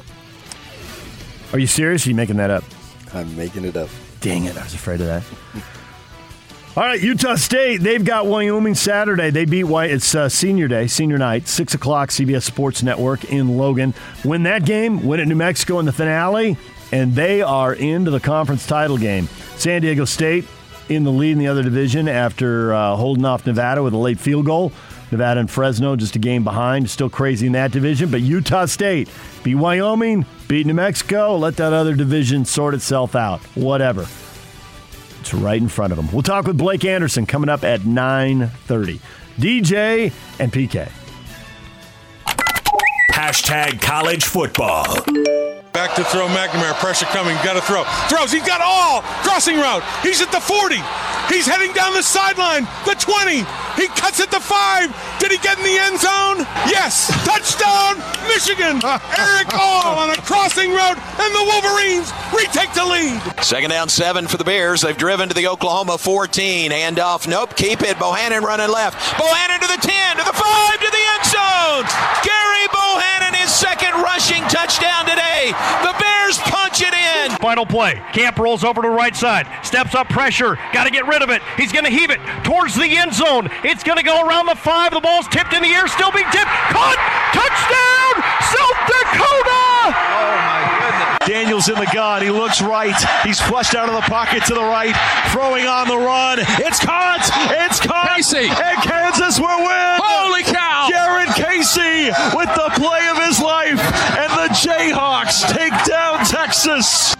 [1.52, 2.06] Are you serious?
[2.06, 2.64] Or are you making that up?
[3.12, 3.90] I'm making it up.
[4.20, 4.56] Dang it!
[4.56, 5.22] I was afraid of that.
[6.76, 7.82] All right, Utah State.
[7.82, 9.30] They've got Wyoming Saturday.
[9.30, 9.90] They beat White.
[9.90, 12.08] It's uh, senior day, senior night, six o'clock.
[12.08, 13.94] CBS Sports Network in Logan.
[14.24, 15.04] Win that game.
[15.06, 16.56] Win at New Mexico in the finale,
[16.94, 19.26] and they are into the conference title game.
[19.56, 20.46] San Diego State
[20.88, 24.20] in the lead in the other division after uh, holding off Nevada with a late
[24.20, 24.70] field goal.
[25.10, 26.88] Nevada and Fresno just a game behind.
[26.88, 29.08] Still crazy in that division, but Utah State
[29.42, 31.36] beat Wyoming, beat New Mexico.
[31.36, 33.40] Let that other division sort itself out.
[33.56, 34.02] Whatever.
[35.20, 36.08] It's right in front of them.
[36.12, 39.00] We'll talk with Blake Anderson coming up at 9:30.
[39.36, 40.88] DJ and PK.
[43.10, 44.84] Hashtag college football.
[45.74, 46.72] Back to throw McNamara.
[46.78, 47.34] Pressure coming.
[47.42, 47.82] Got to throw.
[48.06, 48.30] Throws.
[48.30, 49.02] He's got all.
[49.26, 49.82] Crossing route.
[50.06, 50.78] He's at the 40.
[51.28, 52.62] He's heading down the sideline.
[52.86, 53.42] The 20.
[53.74, 55.18] He cuts at the 5.
[55.18, 56.46] Did he get in the end zone?
[56.70, 57.10] Yes.
[57.26, 58.78] Touchdown, Michigan.
[59.18, 63.18] Erick All on a crossing route, and the Wolverines retake the lead.
[63.42, 64.82] Second down seven for the Bears.
[64.82, 66.70] They've driven to the Oklahoma 14.
[66.70, 67.26] Handoff.
[67.26, 67.56] Nope.
[67.56, 67.98] Keep it.
[67.98, 69.18] Bohanon running left.
[69.18, 71.84] Bohanon to the 10, to the 5, to the end zone.
[72.22, 72.43] Gerry Bohanon, his
[73.54, 75.54] second rushing touchdown today.
[75.82, 77.36] The Bears punch it in.
[77.38, 78.02] Final play.
[78.12, 79.46] Camp rolls over to the right side.
[79.64, 80.56] Steps up pressure.
[80.72, 81.40] Got to get rid of it.
[81.56, 83.48] He's going to heave it towards the end zone.
[83.62, 84.92] It's going to go around the five.
[84.92, 85.86] The ball's tipped in the air.
[85.86, 86.50] Still being tipped.
[86.74, 86.98] Caught.
[87.32, 88.14] Touchdown.
[88.50, 89.64] South Dakota.
[89.94, 91.28] Oh my goodness.
[91.28, 92.22] Daniels in the gun.
[92.22, 92.96] He looks right.
[93.24, 94.94] He's flushed out of the pocket to the right.
[95.30, 96.38] Throwing on the run.
[96.58, 97.22] It's caught.
[97.64, 98.16] It's caught.
[98.16, 98.50] Casey.
[98.50, 99.98] And Kansas will win.
[100.02, 100.88] Holy cow.
[100.90, 103.80] Jared Casey with the play of his life.
[104.18, 106.24] And the Jayhawks take down
[106.64, 107.14] Texas.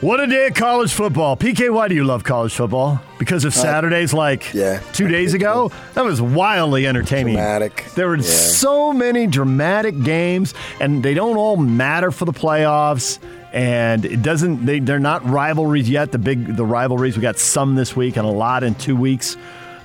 [0.00, 1.36] What a day of college football.
[1.36, 2.98] PK, why do you love college football?
[3.18, 5.70] Because of Saturdays like yeah, two days ago?
[5.92, 7.34] That was wildly entertaining.
[7.34, 7.84] Dramatic.
[7.94, 8.22] There were Yeah.
[8.22, 13.18] so many dramatic games, and they don't all matter for the playoffs.
[13.52, 14.64] And it doesn't.
[14.64, 16.10] They, they're not rivalries yet.
[16.10, 17.16] The big the rivalries.
[17.16, 19.36] We got some this week and a lot in two weeks.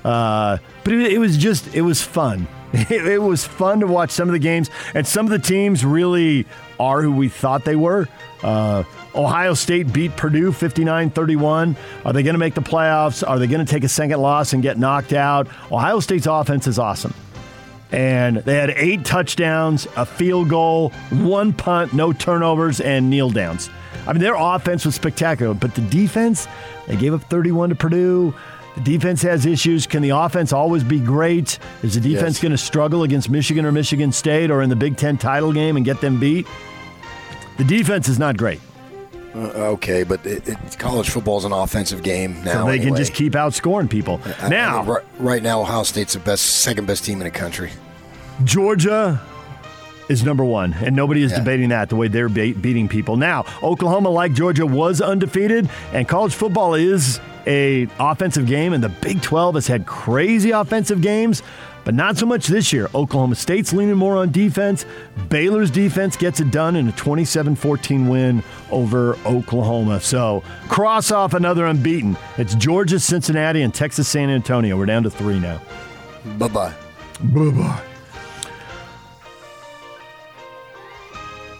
[0.05, 2.47] Uh, but it, it was just it was fun.
[2.73, 5.85] It, it was fun to watch some of the games, and some of the teams
[5.85, 6.45] really
[6.79, 8.07] are who we thought they were.
[8.43, 8.83] Uh,
[9.15, 11.75] Ohio State beat Purdue 59 31.
[12.05, 13.27] Are they going to make the playoffs?
[13.27, 15.47] Are they going to take a second loss and get knocked out?
[15.71, 17.13] Ohio State's offense is awesome.
[17.91, 23.69] And they had eight touchdowns, a field goal, one punt, no turnovers, and kneel downs.
[24.05, 26.47] I mean, their offense was spectacular, but the defense,
[26.87, 28.33] they gave up 31 to Purdue.
[28.77, 29.87] The defense has issues.
[29.87, 31.57] Can the offense always be great?
[31.83, 32.41] Is the defense Yes.
[32.43, 35.75] going to struggle against Michigan or Michigan State or in the Big Ten title game
[35.77, 36.45] and get them beat?
[37.57, 38.59] The defense is not great.
[39.35, 39.39] Uh,
[39.73, 42.65] okay, but it, it, college football is an offensive game now.
[42.65, 44.19] so they can just keep outscoring people.
[44.41, 47.25] I- I now, mean, right, right now, Ohio State's the best, second best team in
[47.25, 47.71] the country.
[48.43, 49.19] Georgia
[50.09, 53.17] is number one, and nobody is debating that the way they're be- beating people.
[53.17, 58.89] Now, Oklahoma, like Georgia, was undefeated, and college football is a offensive game, and the
[58.89, 61.41] Big 12 has had crazy offensive games,
[61.85, 62.89] but not so much this year.
[62.93, 64.85] Oklahoma State's leaning more on defense.
[65.29, 70.01] Baylor's defense gets it done in a 27-14 win over Oklahoma.
[70.01, 72.17] So cross off another unbeaten.
[72.37, 74.77] It's Georgia, Cincinnati, and Texas San Antonio.
[74.77, 75.61] We're down to three now.
[76.37, 76.73] Bye bye.
[77.21, 77.96] Bye bye.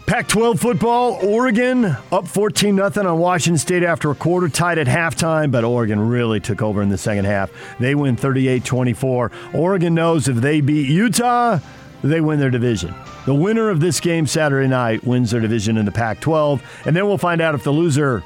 [0.08, 4.86] Pac 12 football, Oregon up 14 0 on Washington State after a quarter, tied at
[4.86, 7.50] halftime, but Oregon really took over in the second half.
[7.78, 9.30] They win 38 24.
[9.52, 11.58] Oregon knows if they beat Utah,
[12.02, 12.94] they win their division.
[13.26, 16.96] The winner of this game Saturday night wins their division in the Pac 12, and
[16.96, 18.24] then we'll find out if the loser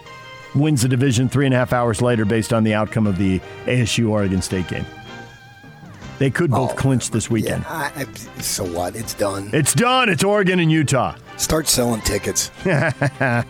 [0.55, 3.41] wins the division three and a half hours later based on the outcome of the
[3.65, 4.87] ASU Oregon State game.
[6.21, 7.65] They could both oh, clinch this weekend.
[7.67, 8.95] I, I- so what?
[8.95, 9.51] It's done.
[9.53, 10.09] It's done.
[10.09, 11.17] It's Oregon and Utah.
[11.43, 12.53] Start selling tickets.
[12.67, 13.43] uh,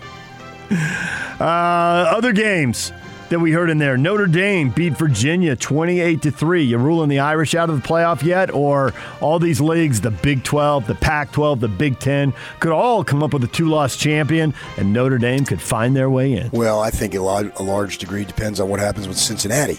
[1.38, 2.90] other games
[3.28, 6.62] that we heard in there: Notre Dame beat Virginia twenty-eight to three.
[6.62, 10.42] You ruling the Irish out of the playoff yet, or all these leagues, the Big
[10.42, 14.94] Twelve, the Pac-12, the Big Ten, could all come up with a two-loss champion, and
[14.94, 16.50] Notre Dame could find their way in.
[16.50, 19.78] Well, I think a, lot, a large degree depends on what happens with Cincinnati.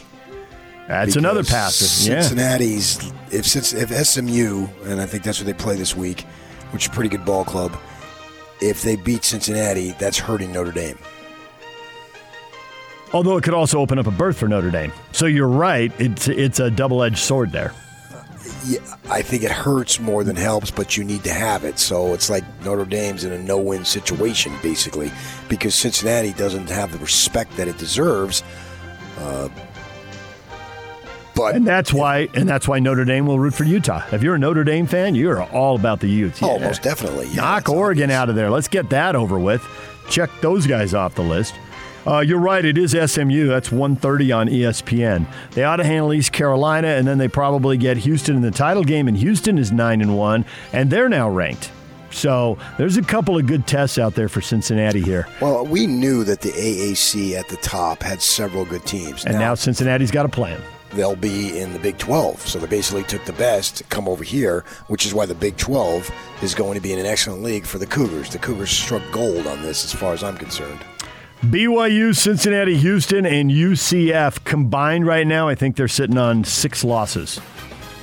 [0.88, 2.12] That's another Because passer.
[2.12, 2.22] Yeah.
[2.22, 6.22] Cincinnati's if if SMU and I think that's what they play this week,
[6.70, 7.76] which is a pretty good ball club.
[8.62, 10.98] If they beat Cincinnati, that's hurting Notre Dame.
[13.14, 14.92] Although it could also open up a berth for Notre Dame.
[15.12, 15.92] So you're right.
[16.00, 17.74] It's it's a double-edged sword there.
[18.66, 21.80] Yeah, I think it hurts more than helps, but you need to have it.
[21.80, 25.12] So it's like Notre Dame's in a no-win situation basically
[25.50, 28.42] because Cincinnati doesn't have the respect that it deserves.
[29.20, 29.50] Uh,
[31.44, 34.04] but and that's why and that's why Notre Dame will root for Utah.
[34.12, 36.42] If you're a Notre Dame fan, you are all about the Utes.
[36.42, 37.28] Oh, most definitely.
[37.28, 38.50] Yeah, Knock Oregon out of there.
[38.50, 39.66] Let's get that over with.
[40.10, 41.56] Check those guys off the list.
[42.06, 42.64] Uh, you're right.
[42.64, 43.48] It is SMU.
[43.48, 45.26] That's 1:30 on ESPN.
[45.52, 48.84] They ought to handle East Carolina, and then they probably get Houston in the title
[48.84, 49.08] game.
[49.08, 51.72] And Houston is nine and one, and they're now ranked.
[52.12, 55.28] So there's a couple of good tests out there for Cincinnati here.
[55.42, 59.26] Well, we knew that the AAC at the top had several good teams.
[59.26, 60.62] And now Cincinnati's got a plan.
[60.96, 62.40] They'll be in the Big 12.
[62.48, 65.58] So they basically took the best to come over here, which is why the Big
[65.58, 68.30] 12 is going to be in an excellent league for the Cougars.
[68.30, 70.80] The Cougars struck gold on this as far as I'm concerned.
[71.42, 77.42] BYU, Cincinnati, Houston, and UCF combined right now, I think they're sitting on six losses.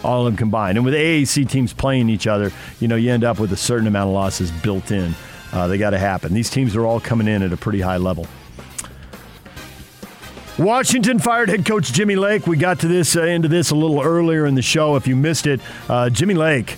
[0.05, 0.76] All of them combined.
[0.76, 3.87] And with AAC teams playing each other, you know, you end up with a certain
[3.87, 5.14] amount of losses built in.
[5.53, 6.35] Uh, they got to happen.
[6.35, 8.26] These teams are all coming in at a pretty high level.
[10.59, 12.47] Washington fired head coach Jimmy Lake.
[12.47, 14.97] We got to this uh, into this a little earlier in the show.
[14.97, 16.77] If you missed it, uh, Jimmy Lake,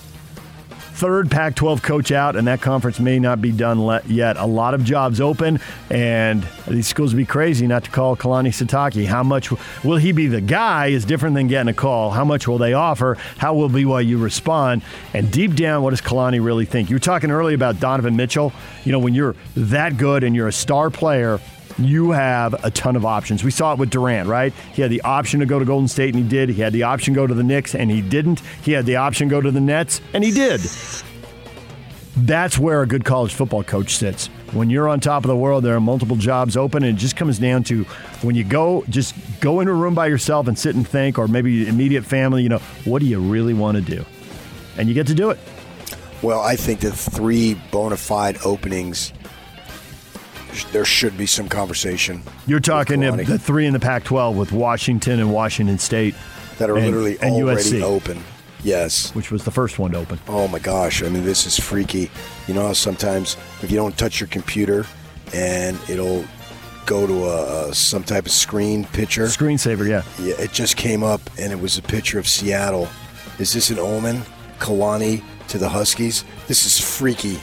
[0.93, 4.37] third Pac-12 coach out, and that conference may not be done yet.
[4.37, 5.59] A lot of jobs open,
[5.89, 9.05] and these schools would be crazy not to call Kalani Sitaki.
[9.05, 9.51] How much
[9.83, 10.87] will he be the guy?
[10.87, 12.11] Is different than getting a call.
[12.11, 13.17] How much will they offer?
[13.37, 14.81] How will BYU respond?
[15.13, 16.89] And deep down, what does Kalani really think?
[16.89, 18.53] You were talking earlier about Donovan Mitchell.
[18.85, 21.41] You know, when you're that good and you're a star player
[21.77, 23.43] you have a ton of options.
[23.43, 24.53] We saw it with Durant, right?
[24.73, 26.49] He had the option to go to Golden State, and he did.
[26.49, 28.41] He had the option to go to the Knicks, and he didn't.
[28.61, 30.61] He had the option to go to the Nets, and he did.
[32.15, 34.27] That's where a good college football coach sits.
[34.51, 37.15] When you're on top of the world, there are multiple jobs open, and it just
[37.15, 37.85] comes down to
[38.21, 41.27] when you go, just go into a room by yourself and sit and think, or
[41.27, 44.05] maybe immediate family, you know, what do you really want to do?
[44.77, 45.39] And you get to do it.
[46.21, 49.11] Well, I think the three bona fide openings,
[50.71, 52.21] there should be some conversation.
[52.47, 56.15] You're talking the, the three in the Pac 12 with Washington and Washington State.
[56.57, 57.81] that are and- literally and already USC.
[57.81, 58.23] open.
[58.63, 59.13] Yes.
[59.13, 60.19] Which was the first one to open.
[60.27, 61.03] Oh my gosh.
[61.03, 62.09] I mean, this is freaky.
[62.47, 64.85] You know how sometimes if you don't touch your computer
[65.33, 66.23] and it'll
[66.85, 69.23] go to a, a some type of screen picture.
[69.25, 70.03] Screensaver, yeah.
[70.25, 72.87] Yeah, it just came up and it was a picture of Seattle.
[73.37, 74.21] Is this an omen?
[74.59, 76.23] Kalani to the Huskies?
[76.47, 77.39] This is freaky.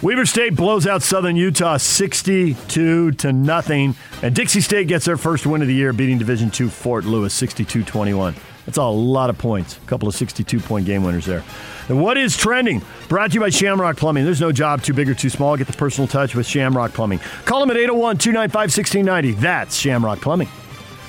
[0.00, 5.44] Weber State blows out Southern Utah 62 to nothing, and Dixie State gets their first
[5.44, 8.36] win of the year, beating Division II Fort Lewis 62-21.
[8.64, 9.76] That's a lot of points.
[9.76, 11.42] A couple of 62-point game winners there.
[11.88, 12.80] And what is trending?
[13.08, 14.24] Brought to you by Shamrock Plumbing.
[14.24, 15.56] There's no job too big or too small.
[15.56, 17.18] Get the personal touch with Shamrock Plumbing.
[17.44, 19.40] Call them at 801-295-1690.
[19.40, 20.48] That's Shamrock Plumbing.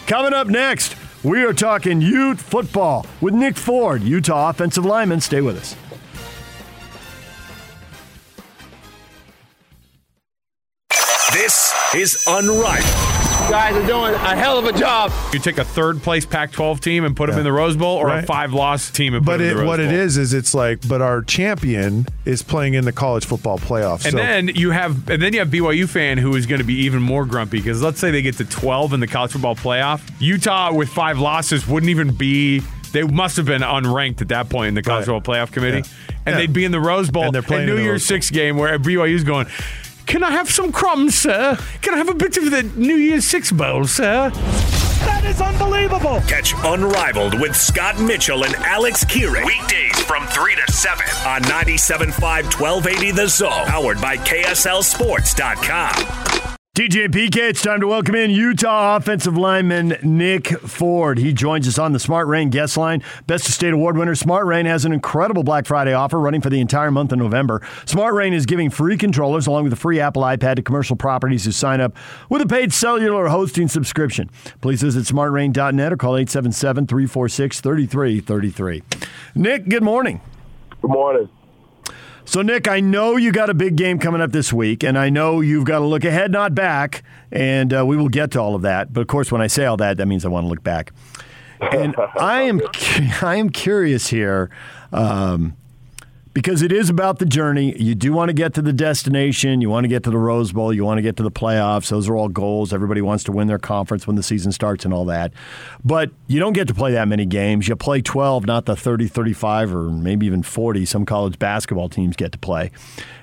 [0.08, 5.22] Coming up next, we are talking Ute football with Nick Ford, Utah offensive lineman.
[5.22, 5.76] Stay with us.
[11.34, 12.84] This is Unrivaled.
[13.52, 15.12] Guys are doing a hell of a job.
[15.34, 17.98] You take a third place Pac 12 team and put them in the Rose Bowl,
[17.98, 19.86] or a five loss team and put But them in it, the Rose what Bowl.
[19.88, 24.06] it is is it's like, but our champion is playing in the college football playoffs.
[24.06, 26.66] And so then you have, and then you have BYU fan who is going to
[26.68, 29.56] be even more grumpy because let's say they get to 12 in the college football
[29.56, 30.02] playoff.
[30.20, 32.62] Utah with five losses wouldn't even be.
[32.92, 35.88] They must have been unranked at that point in the college football playoff committee,
[36.26, 36.36] and Yeah.
[36.38, 38.58] they'd be in the Rose Bowl And they're and playing New the Year's Six game
[38.58, 39.46] where BYU's going.
[40.10, 41.56] Can I have some crumbs, sir?
[41.84, 44.32] Can I have a bit of the New Year's Six bowl, sir?
[44.32, 46.20] That is unbelievable.
[46.22, 49.46] Catch Unrivaled with Scott Mitchell and Alex Keeran.
[49.46, 53.68] Weekdays from 3 to 7 on 97.5 1280 The Zone.
[53.68, 56.59] Powered by KSLSports.com.
[56.80, 61.18] DJ PK, it's time to welcome in Utah offensive lineman Nick Ford.
[61.18, 63.04] He joins us on the Smart Rain guest line.
[63.28, 66.50] Best of State Award winner Smart Rain has an incredible Black Friday offer running for
[66.50, 67.62] the entire month of November.
[67.84, 71.44] Smart Rain is giving free controllers along with a free Apple iPad to commercial properties
[71.44, 71.98] who sign up
[72.30, 74.30] with a paid cellular hosting subscription.
[74.62, 78.84] Please visit smartrain.net or call 877 346 3333.
[79.36, 80.22] Nick, good morning.
[80.82, 81.30] Good morning.
[82.30, 85.10] So, Nick, I know you got a big game coming up this week, and I
[85.10, 88.54] know you've got to look ahead, not back, and uh, we will get to all
[88.54, 88.94] of that.
[88.94, 90.94] But of course, when I say all that, that means I want to look back.
[91.60, 92.62] And I am,
[93.24, 94.52] I am curious here.
[94.94, 95.58] Um,
[96.34, 97.76] because it is about the journey.
[97.82, 99.62] You do want to get to the destination.
[99.62, 100.72] You want to get to the Rose Bowl.
[100.72, 101.90] You want to get to the playoffs.
[101.90, 102.72] Those are all goals.
[102.72, 105.34] Everybody wants to win their conference when the season starts and all that.
[105.84, 107.68] But you don't get to play that many games.
[107.68, 112.16] You play 12, not the 30, 35, or maybe even 40 some college basketball teams
[112.16, 112.72] get to play.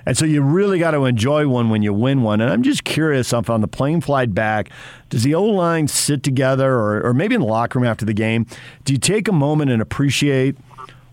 [0.04, 2.40] And so you really got to enjoy one when you win one.
[2.40, 4.70] And I'm just curious if on the plane flight back,
[5.10, 8.14] does the O line sit together or, or maybe in the locker room after the
[8.14, 8.46] game?
[8.84, 10.56] Do you take a moment and appreciate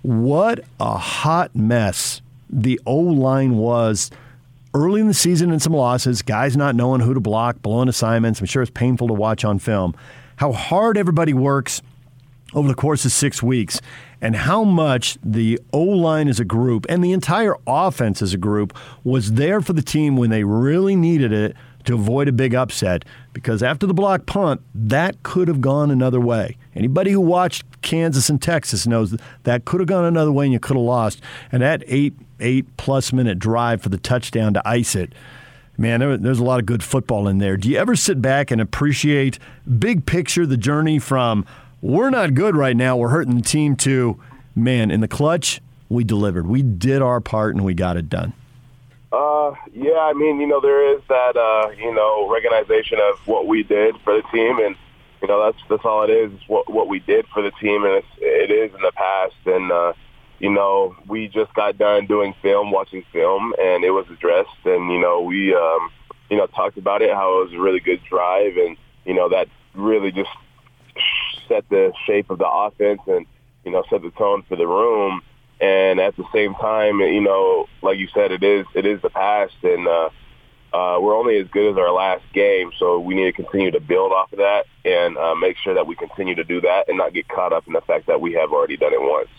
[0.03, 4.11] what a hot mess the O line was
[4.75, 8.39] early in the season and some losses, guys not knowing who to block, blowing assignments.
[8.39, 9.95] I'm sure it's painful to watch on film.
[10.35, 11.81] How hard everybody works
[12.53, 13.81] over the course of six weeks,
[14.21, 18.37] and how much the O line as a group and the entire offense as a
[18.37, 22.55] group was there for the team when they really needed it to avoid a big
[22.55, 26.55] upset because after the block punt, that could have gone another way.
[26.75, 30.59] Anybody who watched Kansas and Texas knows that, could have gone another way and you
[30.59, 31.21] could have lost.
[31.51, 35.13] And that eight eight plus minute drive for the touchdown to ice it.
[35.77, 37.57] Man, there, there's a lot of good football in there.
[37.57, 39.39] Do you ever sit back and appreciate
[39.79, 41.45] big picture the journey from
[41.81, 44.19] we're not good right now, we're hurting the team to
[44.55, 46.47] man, in the clutch, we delivered.
[46.47, 48.33] We did our part and we got it done.
[49.11, 53.45] Uh, yeah, I mean, you know, there is that, uh, you know, recognition of what
[53.45, 54.75] we did for the team, and
[55.23, 56.31] you know, that's that's all it is.
[56.47, 59.35] what what we did for the team, and it's, it is in the past.
[59.45, 59.93] And uh,
[60.39, 64.49] you know, we just got done doing film, watching film, and it was addressed.
[64.65, 65.89] And you know, we, um,
[66.29, 69.29] you know, talked about it, how it was a really good drive, and you know,
[69.29, 70.29] that really just
[71.47, 73.25] set the shape of the offense and
[73.63, 75.21] you know set the tone for the room
[75.63, 79.09] and at the same time, you know, like you said, it is it is the
[79.09, 80.09] past, and uh,
[80.73, 82.71] uh, we're only as good as our last game.
[82.79, 85.85] So we need to continue to build off of that and uh, make sure that
[85.85, 88.33] we continue to do that and not get caught up in the fact that we
[88.33, 89.29] have already done it once.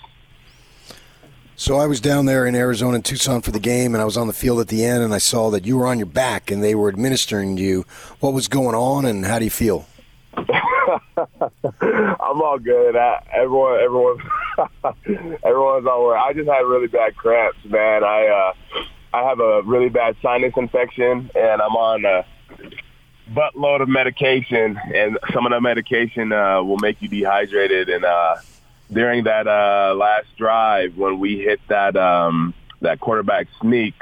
[1.56, 4.16] So I was down there in Arizona and Tucson for the game, and I was
[4.16, 6.50] on the field at the end, and I saw that you were on your back
[6.50, 7.84] and they were administering you.
[8.20, 9.86] What was going on, and how do you feel?
[10.36, 12.96] I'm all good.
[12.96, 14.18] I, everyone, everyone,
[15.44, 16.28] everyone's all right.
[16.28, 18.02] I just had really bad cramps, man.
[18.02, 18.52] I uh,
[19.14, 22.26] I have a really bad sinus infection, and I'm on a
[23.30, 27.90] buttload of medication, and some of the medication uh, will make you dehydrated.
[27.90, 28.36] And uh,
[28.92, 33.94] during that uh, last drive, when we hit that um, that quarterback sneak,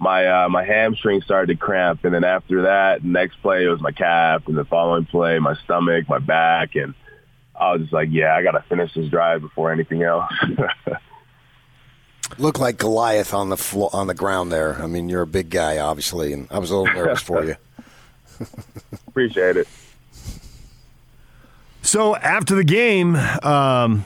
[0.00, 3.80] my uh, my hamstring started to cramp, and then after that, next play it was
[3.80, 6.94] my calf, and the following play my stomach, my back, and
[7.54, 10.32] I was just like, yeah, I got to finish this drive before anything else.
[12.36, 14.80] Look like Goliath on the flo- on the ground there.
[14.82, 17.56] I mean, you're a big guy, obviously, and I was a little nervous for you.
[19.08, 19.66] Appreciate it.
[21.82, 24.04] So after the game, um,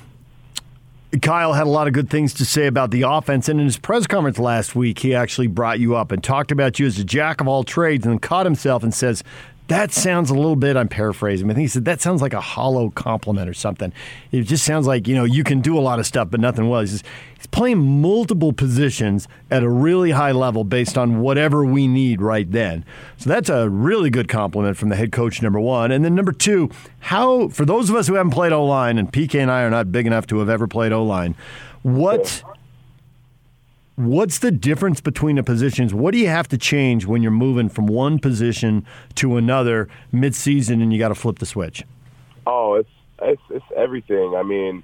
[1.20, 3.48] Kyle had a lot of good things to say about the offense.
[3.48, 6.78] And in his press conference last week, he actually brought you up and talked about
[6.78, 9.22] you as a jack of all trades and then caught himself and says,
[9.72, 12.90] that sounds a little bit, I'm paraphrasing, think he said, that sounds like a hollow
[12.90, 13.90] compliment or something.
[14.30, 16.68] It just sounds like, you know, you can do a lot of stuff, but nothing
[16.68, 16.90] was.
[16.90, 17.02] He's,
[17.38, 22.50] he's playing multiple positions at a really high level based on whatever we need right
[22.50, 22.84] then.
[23.16, 25.90] So that's a really good compliment from the head coach, number one.
[25.90, 26.68] And then number two,
[27.00, 29.70] how, for those of us who haven't played O line, and PK and I are
[29.70, 31.34] not big enough to have ever played O line,
[31.82, 32.42] what
[34.02, 35.94] What's the difference between the positions?
[35.94, 38.84] What do you have to change when you're moving from one position
[39.14, 41.84] to another mid-season and you got to flip the switch?
[42.44, 42.90] Oh, it's
[43.20, 44.34] it's, it's everything.
[44.36, 44.82] I mean,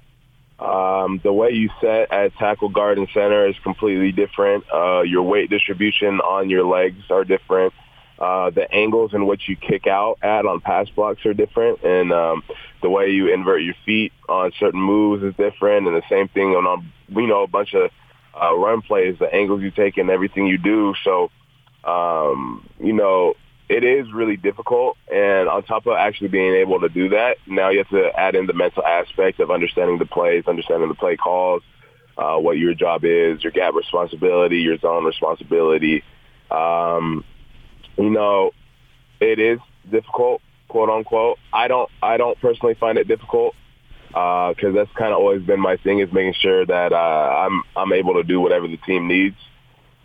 [0.57, 4.63] um, the way you set at tackle, guard, and center is completely different.
[4.73, 7.73] Uh, your weight distribution on your legs are different.
[8.17, 12.13] Uh, the angles in which you kick out at on pass blocks are different, and
[12.13, 12.41] um,
[12.81, 15.87] the way you invert your feet on certain moves is different.
[15.87, 17.91] And the same thing on, on you know a bunch of
[18.35, 20.93] uh, run plays, the angles you take, and everything you do.
[21.03, 21.31] So,
[21.83, 23.35] um, you know,
[23.69, 24.97] it is really difficult.
[25.11, 28.35] And on top of actually being able to do that, now you have to add
[28.35, 31.61] in the mental aspect of understanding the plays, understanding the play calls,
[32.17, 36.03] uh, what your job is, your gap responsibility, your zone responsibility.
[36.49, 37.23] Um,
[37.97, 38.51] you know,
[39.19, 39.59] it is
[39.89, 41.37] difficult, quote unquote.
[41.53, 43.55] I don't, I don't personally find it difficult
[44.09, 46.95] because uh, that's kind of always been my thing is making sure that uh,
[47.47, 49.35] I'm I'm able to do whatever the team needs.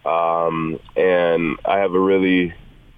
[0.05, 2.55] Um, and I have a really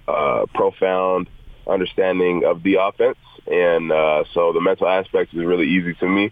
[0.07, 1.29] uh, profound
[1.65, 3.17] understanding of the offense,
[3.49, 6.31] and uh, so the mental aspect is really easy to me.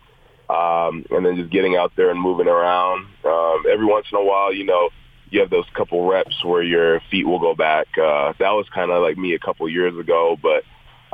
[0.50, 3.08] Um, and then just getting out there and moving around.
[3.24, 4.90] Um, every once in a while, you know,
[5.32, 7.88] you have those couple reps where your feet will go back.
[7.98, 10.64] Uh, that was kind of like me a couple years ago, but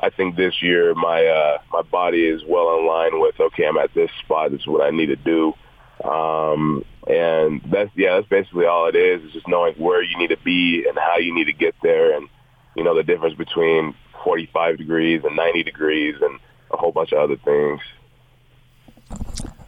[0.02, 3.78] I think this year my uh, my body is well in line with okay, I'm
[3.78, 4.52] at this spot.
[4.52, 5.54] This is what I need to do,
[6.04, 9.24] um, and that's yeah, that's basically all it is.
[9.24, 12.16] Is just knowing where you need to be and how you need to get there,
[12.18, 12.28] and
[12.76, 13.93] you know the difference between
[14.24, 16.39] 45 degrees and 90 degrees, and
[16.72, 17.82] a whole bunch of other things.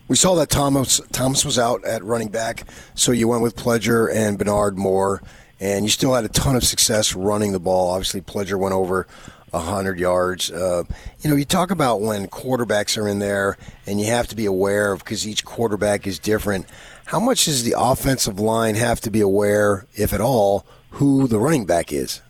[0.08, 4.12] We saw that Thomas Thomas was out at running back, so you went with Pledger
[4.12, 5.22] and Bernard Moore,
[5.60, 7.92] and you still had a ton of success running the ball.
[7.92, 9.06] Obviously, Pledger went over
[9.54, 10.52] 100 yards.
[10.52, 10.84] Uh,
[11.22, 14.46] you know, you talk about when quarterbacks are in there and you have to be
[14.46, 16.66] aware of because each quarterback is different.
[17.06, 21.40] How much does the offensive line have to be aware, if at all, who the
[21.40, 22.22] running back is?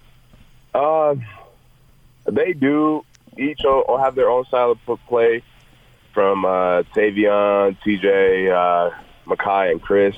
[0.74, 1.16] Uh,
[2.26, 3.06] they do.
[3.38, 5.44] Each will have their own style of play
[6.14, 8.96] from uh, Tavion, TJ, uh,
[9.26, 10.18] Makai, and Chris.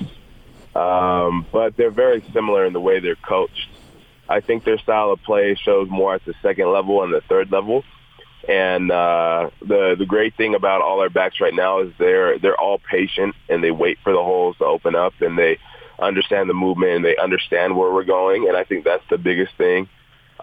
[0.74, 3.68] Um, but they're very similar in the way they're coached.
[4.28, 7.52] I think their style of play shows more at the second level and the third
[7.52, 7.84] level.
[8.48, 12.60] And uh, the the great thing about all our backs right now is they're they're
[12.60, 15.58] all patient and they wait for the holes to open up and they
[15.98, 18.46] understand the movement and they understand where we're going.
[18.46, 19.88] And I think that's the biggest thing.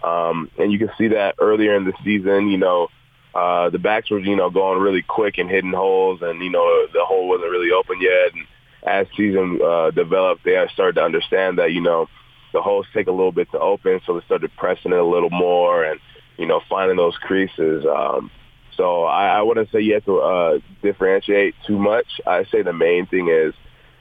[0.04, 2.50] Um, and you can see that earlier in the season.
[2.50, 2.90] You know,
[3.34, 6.88] uh, the backs were you know going really quick and hitting holes, and you know
[6.94, 8.34] the hole wasn't really open yet.
[8.34, 8.46] And
[8.84, 12.10] as season uh, developed, they started to understand that you know
[12.54, 15.30] the holes take a little bit to open, so they started pressing it a little
[15.30, 16.00] more and
[16.38, 17.86] you know finding those creases.
[17.86, 18.32] Um,
[18.78, 22.08] so I, I wouldn't say you have to uh, differentiate too much.
[22.26, 23.54] I say the main thing is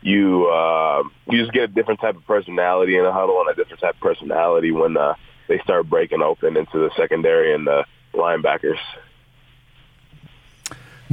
[0.02, 3.54] you uh, you just get a different type of personality in a huddle and a
[3.54, 5.14] different type of personality when uh,
[5.48, 7.84] they start breaking open into the secondary and the
[8.14, 8.78] linebackers.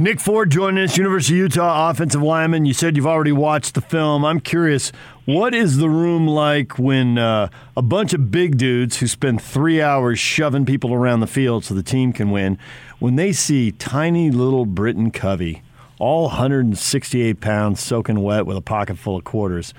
[0.00, 2.64] Nick Ford joining us, University of Utah offensive lineman.
[2.64, 4.24] You said you've already watched the film.
[4.24, 4.92] I'm curious,
[5.34, 9.80] what is the room like when uh, a bunch of big dudes who spend three
[9.80, 12.58] hours shoving people around the field so the team can win,
[12.98, 15.62] when they see tiny little Britton Covey,
[16.00, 19.72] all 168 pounds, soaking wet with a pocket full of quarters,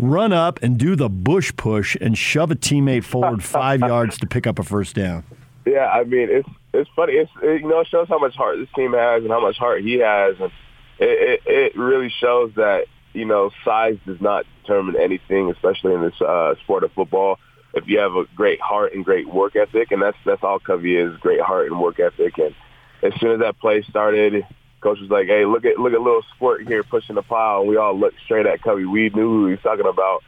[0.00, 4.26] run up and do the bush push and shove a teammate forward five yards to
[4.26, 5.22] pick up a first down?
[5.64, 7.12] Yeah, I mean it's it's funny.
[7.12, 9.58] It's it, you know it shows how much heart this team has and how much
[9.58, 10.50] heart he has, and
[10.98, 16.02] it, it, it really shows that you know size does not determine anything, especially in
[16.02, 17.38] this uh, sport of football.
[17.74, 20.96] If you have a great heart and great work ethic, and that's that's all Covey
[20.96, 22.38] is, great heart and work ethic.
[22.38, 22.54] And
[23.02, 24.46] as soon as that play started,
[24.80, 27.68] coach was like, "Hey, look at look at little sport here pushing the pile," and
[27.68, 28.84] we all looked straight at Covey.
[28.84, 30.22] We knew who he was talking about,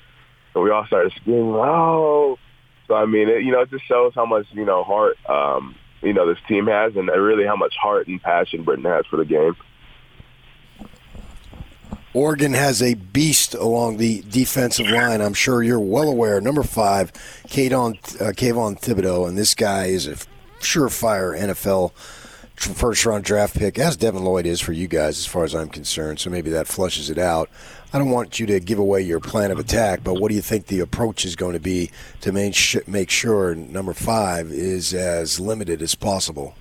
[0.54, 2.38] and we all started screaming, "Oh!"
[2.88, 5.74] So I mean, it, you know, it just shows how much you know heart um,
[6.02, 9.16] you know this team has, and really how much heart and passion Britton has for
[9.16, 9.56] the game.
[12.12, 15.20] Oregon has a beast along the defensive line.
[15.20, 16.40] I'm sure you're well aware.
[16.40, 17.12] Number five,
[17.46, 20.16] Kayvon, uh, Kayvon Thibodeaux, and this guy is a
[20.60, 21.92] surefire NFL
[22.56, 25.68] first round draft pick, as Devin Lloyd is for you guys, as far as I'm
[25.68, 26.18] concerned.
[26.18, 27.48] So maybe that flushes it out.
[27.92, 30.42] I don't want you to give away your plan of attack, but what do you
[30.42, 31.90] think the approach is going to be
[32.20, 32.56] to make,
[32.86, 36.54] make sure number five is as limited as possible?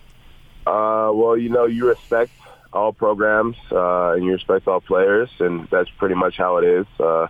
[0.65, 2.31] Uh, well, you know, you respect
[2.71, 6.85] all programs uh, and you respect all players, and that's pretty much how it is.
[6.99, 7.27] Uh,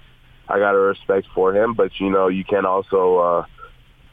[0.47, 3.45] I got a respect for him, but you know, you can also, uh,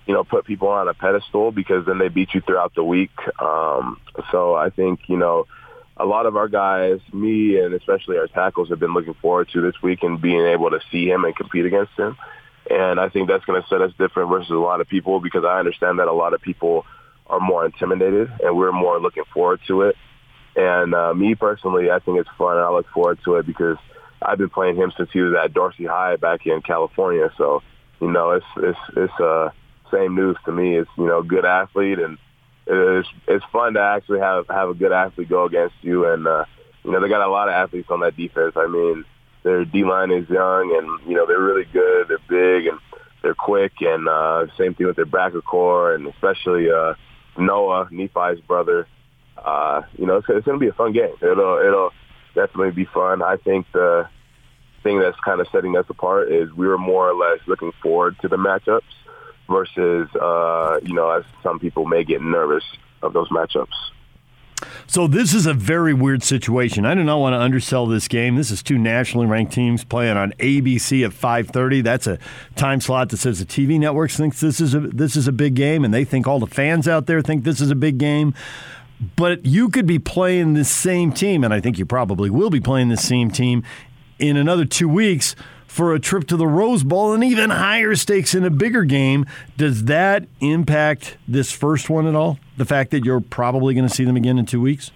[0.07, 3.11] you know, put people on a pedestal because then they beat you throughout the week.
[3.41, 4.01] Um,
[4.31, 5.47] so I think you know
[5.97, 9.63] a lot of our guys, me and especially our tackles, have been looking forward to
[9.63, 12.17] this week and being able to see him and compete against him.
[12.69, 15.45] And I think that's going to set us different versus a lot of people because
[15.45, 16.85] I understand that a lot of people
[17.29, 19.97] are more intimidated and we're more looking forward to it.
[20.57, 23.77] And uh, me personally, I think it's fun and I look forward to it because
[24.23, 27.31] I've been playing him since he was at Dorsey High back in California.
[27.37, 27.63] So,
[28.01, 29.51] you know, it's, it's, it's, uh,
[29.93, 30.77] same news to me.
[30.77, 32.19] It's, you know, good athlete and
[32.67, 36.45] it's it's fun to actually have have a good athlete go against you, and uh,
[36.85, 38.55] you know they got a lot of athletes on that defense.
[38.57, 39.05] I mean,
[39.43, 42.09] their D line is young, and you know they're really good.
[42.09, 42.79] They're big and
[43.23, 46.95] they're quick, and uh, same thing with their backer core, and especially uh,
[47.39, 48.89] Noah Nephi's brother.
[49.37, 51.15] Uh, you know, it's, it's going to be a fun game.
[51.23, 51.93] It'll it'll
[52.35, 53.23] definitely be fun.
[53.23, 54.09] I think the
[54.83, 58.17] thing that's kind of setting us apart is we were more or less looking forward
[58.21, 58.83] to the matchups
[59.49, 62.65] versus, uh, you know, as some people may get nervous
[63.03, 63.75] of those matchups.
[64.87, 66.87] So this is a very weird situation.
[66.87, 68.37] I do not want to undersell this game.
[68.37, 71.83] This is two nationally ranked teams playing on ABC at 5:30.
[71.83, 72.19] That's a
[72.55, 75.55] time slot that says the TV networks thinks this is a this is a big
[75.55, 78.33] game, and they think all the fans out there think this is a big game.
[79.17, 82.61] But you could be playing the same team, and I think you probably will be
[82.61, 83.63] playing the same team
[84.19, 85.37] in another two weeks
[85.67, 89.27] for a trip to the Rose Bowl and even higher stakes in a bigger game.
[89.59, 92.39] Does that impact this first one at all?
[92.57, 94.91] The fact that you're probably going to see them again in two weeks?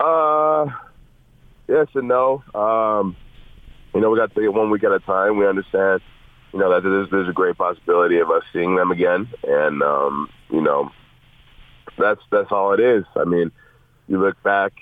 [0.00, 0.66] Uh,
[1.68, 2.42] yes and no.
[2.54, 3.16] Um,
[3.94, 5.36] you know, we got to take it one week at a time.
[5.36, 6.00] We understand,
[6.52, 10.28] you know, that there's, there's a great possibility of us seeing them again, and um,
[10.50, 10.90] you know,
[11.98, 13.04] that's that's all it is.
[13.16, 13.50] I mean,
[14.08, 14.72] you look back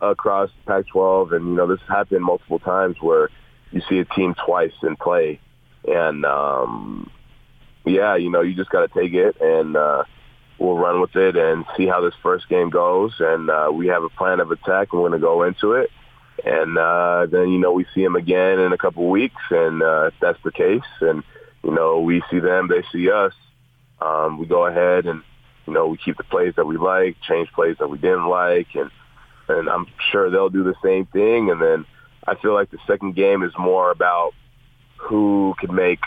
[0.00, 3.30] across Pac-12, and you know, this has happened multiple times where
[3.70, 5.40] you see a team twice in play,
[5.86, 7.10] and um,
[7.84, 10.04] yeah, you know, you just got to take it and uh,
[10.58, 13.14] we'll run with it and see how this first game goes.
[13.18, 15.90] And uh, we have a plan of attack, and we're going to go into it.
[16.44, 20.06] And uh, then you know we see them again in a couple weeks, and uh,
[20.06, 21.22] if that's the case, and
[21.62, 23.34] you know we see them, they see us.
[24.00, 25.22] Um, we go ahead and
[25.70, 28.74] you know we keep the plays that we like, change plays that we didn't like,
[28.74, 28.90] and
[29.48, 31.48] and I'm sure they'll do the same thing.
[31.48, 31.86] And then
[32.26, 34.32] I feel like the second game is more about
[34.96, 36.00] who can make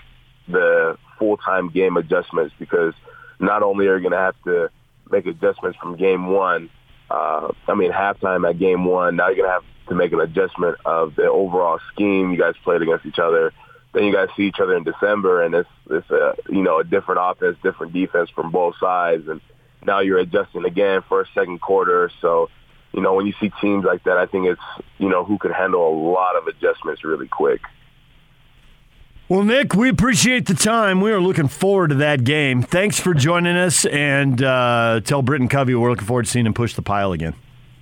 [0.49, 2.93] the full time game adjustments because
[3.39, 4.69] not only are you going to have to
[5.09, 6.69] make adjustments from game one,
[7.09, 9.15] uh, I mean halftime at game one.
[9.15, 12.31] Now you're going to have to make an adjustment of the overall scheme.
[12.31, 13.53] You guys played against each other.
[13.93, 16.83] Then you guys see each other in December, and it's it's a you know a
[16.83, 19.39] different offense, different defense from both sides, and
[19.85, 22.11] now you're adjusting again for a second quarter.
[22.21, 22.49] So,
[22.93, 24.61] you know, when you see teams like that, I think it's
[24.97, 27.61] you know who can handle a lot of adjustments really quick.
[29.29, 30.99] Well, Nick, we appreciate the time.
[30.99, 32.61] We are looking forward to that game.
[32.61, 36.53] Thanks for joining us, and uh, tell Britton Covey we're looking forward to seeing him
[36.53, 37.33] push the pile again.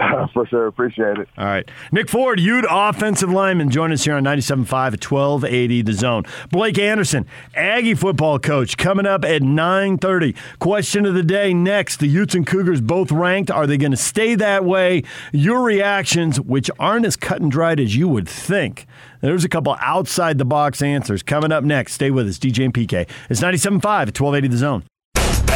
[0.34, 0.68] For sure.
[0.68, 1.28] Appreciate it.
[1.38, 1.70] All right.
[1.92, 6.24] Nick Ford, Ute offensive lineman, join us here on 97.5 at 1280 The Zone.
[6.50, 7.26] Blake Anderson,
[7.56, 10.36] Aggie football coach, coming up at 9.30.
[10.60, 11.98] Question of the day next.
[12.00, 13.52] The Utes and Cougars both ranked.
[13.52, 15.04] Are they going to stay that way?
[15.32, 18.88] Your reactions, which aren't as cut and dried as you would think.
[19.22, 21.94] There's a couple outside the box answers coming up next.
[21.94, 22.40] Stay with us.
[22.40, 23.08] DJ and PK.
[23.30, 24.84] It's 97.5 at 1280 The Zone.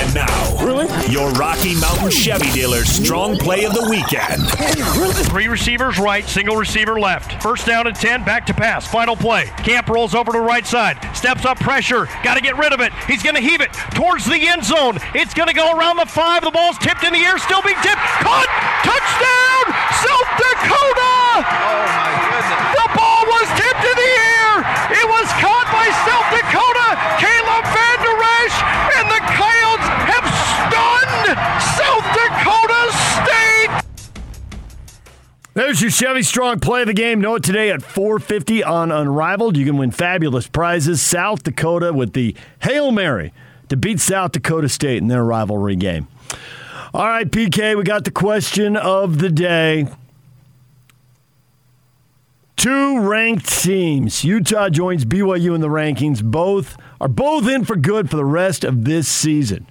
[0.05, 0.85] And now, really?
[1.09, 4.45] your Rocky Mountain Chevy dealer's strong play of the weekend.
[5.33, 7.41] Three receivers right, single receiver left.
[7.41, 8.85] First down and 10, back to pass.
[8.85, 9.45] Final play.
[9.65, 12.93] Camp rolls over to right side, steps up pressure, got to get rid of it.
[13.07, 14.99] He's going to heave it towards the end zone.
[15.15, 16.43] It's going to go around the five.
[16.43, 18.01] The ball's tipped in the air, still being tipped.
[18.21, 18.49] Caught!
[18.85, 19.65] Touchdown!
[20.05, 21.17] South Dakota!
[21.41, 22.77] Oh, my goodness.
[22.77, 24.53] The ball was tipped in the air.
[25.01, 26.87] It was caught by South Dakota.
[27.17, 28.84] Caleb Van Der Esch
[35.55, 37.21] There's your Chevy Strong play of the game.
[37.21, 39.55] Know it today at 450 on Unrivaled.
[39.55, 41.01] You can win fabulous prizes.
[41.01, 43.31] South Dakota with the Hail Mary
[43.69, 46.09] to beat South Dakota State in their rivalry game.
[46.93, 49.87] All right, PK, we got the question of the day.
[52.57, 54.25] Two ranked teams.
[54.25, 56.21] Utah joins BYU in the rankings.
[56.21, 59.67] Both are both in for good for the rest of this season.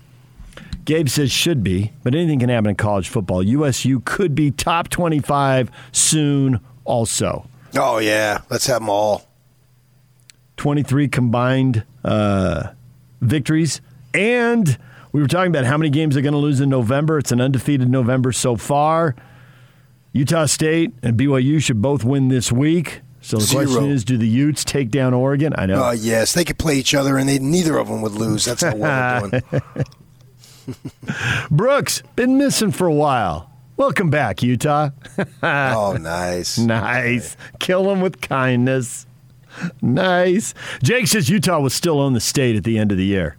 [0.85, 3.43] Gabe says should be, but anything can happen in college football.
[3.43, 7.49] USU could be top 25 soon also.
[7.77, 8.43] Oh, yeah.
[8.51, 9.27] Let's have them all.
[10.57, 12.69] 23 combined uh,
[13.21, 13.81] victories.
[14.13, 14.79] And
[15.13, 17.19] we were talking about how many games they're going to lose in November.
[17.19, 19.17] It's an undefeated November so far.
[20.13, 23.01] Utah State and BYU should both win this week.
[23.21, 23.65] So the Zero.
[23.65, 25.55] question is, do the Utes take down Oregon?
[25.57, 25.83] I know.
[25.83, 26.35] Oh, yes.
[26.35, 28.45] They could play each other, and they, neither of them would lose.
[28.45, 29.63] That's how well they're doing.
[31.51, 33.51] Brooks, been missing for a while.
[33.77, 34.91] Welcome back, Utah.
[35.43, 36.59] oh, nice.
[36.59, 37.37] Nice.
[37.59, 39.07] Kill him with kindness.
[39.83, 40.55] Nice.
[40.83, 43.37] Jake says Utah was still on the state at the end of the year.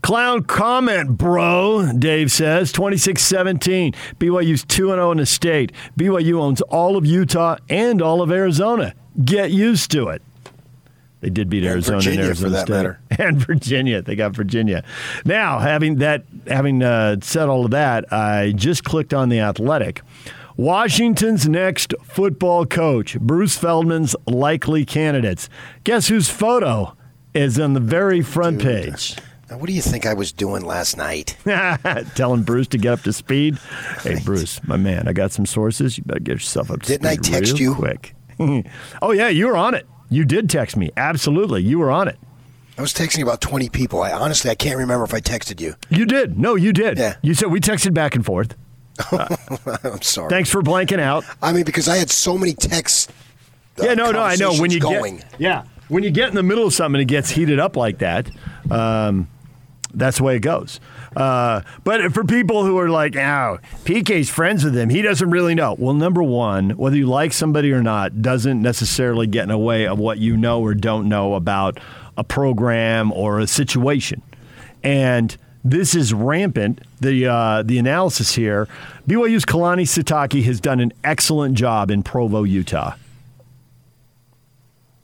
[0.00, 2.72] Clown comment, bro, Dave says.
[2.72, 3.92] 26 17.
[4.18, 5.72] BYU's 2 0 in the state.
[5.98, 8.94] BYU owns all of Utah and all of Arizona.
[9.24, 10.22] Get used to it.
[11.20, 12.74] They did beat And Arizona Virginia, and Arizona for that State.
[12.74, 13.00] matter.
[13.18, 14.02] And Virginia.
[14.02, 14.84] They got Virginia.
[15.24, 20.02] Now, having that having uh, said all of that, I just clicked on the athletic.
[20.56, 25.48] Washington's next football coach, Bruce Feldman's likely candidates.
[25.84, 26.96] Guess whose photo
[27.32, 29.16] is on the very front page?
[29.48, 31.36] Now, what do you think I was doing last night?
[32.16, 33.56] Telling Bruce to get up to speed.
[34.02, 35.96] Hey, Bruce, my man, I got some sources.
[35.96, 37.74] You better get yourself up to Didn't I text real you?
[37.76, 38.14] quick.
[39.00, 39.86] oh yeah, you were on it.
[40.10, 40.90] You did text me.
[40.96, 42.18] Absolutely, you were on it.
[42.76, 44.02] I was texting about 20 people.
[44.02, 45.74] I honestly, I can't remember if I texted you.
[45.90, 46.38] You did.
[46.38, 46.96] No, you did.
[46.96, 47.16] Yeah.
[47.22, 48.54] You said we texted back and forth.
[49.84, 50.30] I'm sorry.
[50.30, 51.24] Thanks for blanking out.
[51.42, 53.08] I mean, because I had so many texts.
[53.80, 54.54] uh, yeah, no, no, I know.
[54.54, 55.18] When you going.
[55.18, 57.76] get yeah, when you get in the middle of something, and it gets heated up
[57.76, 58.30] like that.
[58.70, 59.28] Um,
[59.94, 60.80] that's the way it goes.
[61.16, 64.90] Uh, but for people who are like, "Oh, PK's friends with him.
[64.90, 69.26] He doesn't really know." Well, number one, whether you like somebody or not, doesn't necessarily
[69.26, 71.78] get in the way of what you know or don't know about
[72.16, 74.22] a program or a situation.
[74.82, 76.80] And this is rampant.
[77.00, 78.68] The uh, the analysis here.
[79.06, 82.94] BYU's Kalani Sitaki has done an excellent job in Provo, Utah.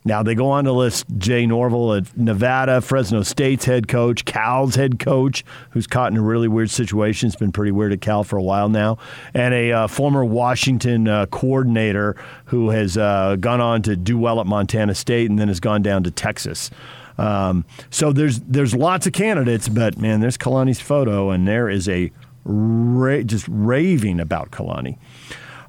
[0.07, 4.75] Now they go on to list Jay Norvell at Nevada, Fresno State's head coach, Cal's
[4.75, 7.29] head coach, who's caught in a really weird situation.
[7.29, 8.99] It's been pretty weird at Cal for a while now,
[9.33, 14.41] and a uh, former Washington uh, coordinator who has uh, gone on to do well
[14.41, 16.71] at Montana State and then has gone down to Texas.
[17.17, 21.89] Um, so there's there's lots of candidates, but man, there's Kalani's photo, and there is
[21.89, 22.13] a
[22.45, 24.99] ra- just raving about Kalani.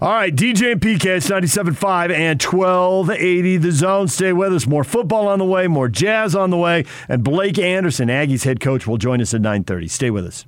[0.01, 4.07] All right, DJ and PK, it's 97.5 and 1280 The Zone.
[4.09, 4.67] Stay with us.
[4.67, 8.59] More football on the way, more jazz on the way, and Blake Anderson, Aggies head
[8.59, 9.89] coach, will join us at 9.30.
[9.89, 10.45] Stay with us.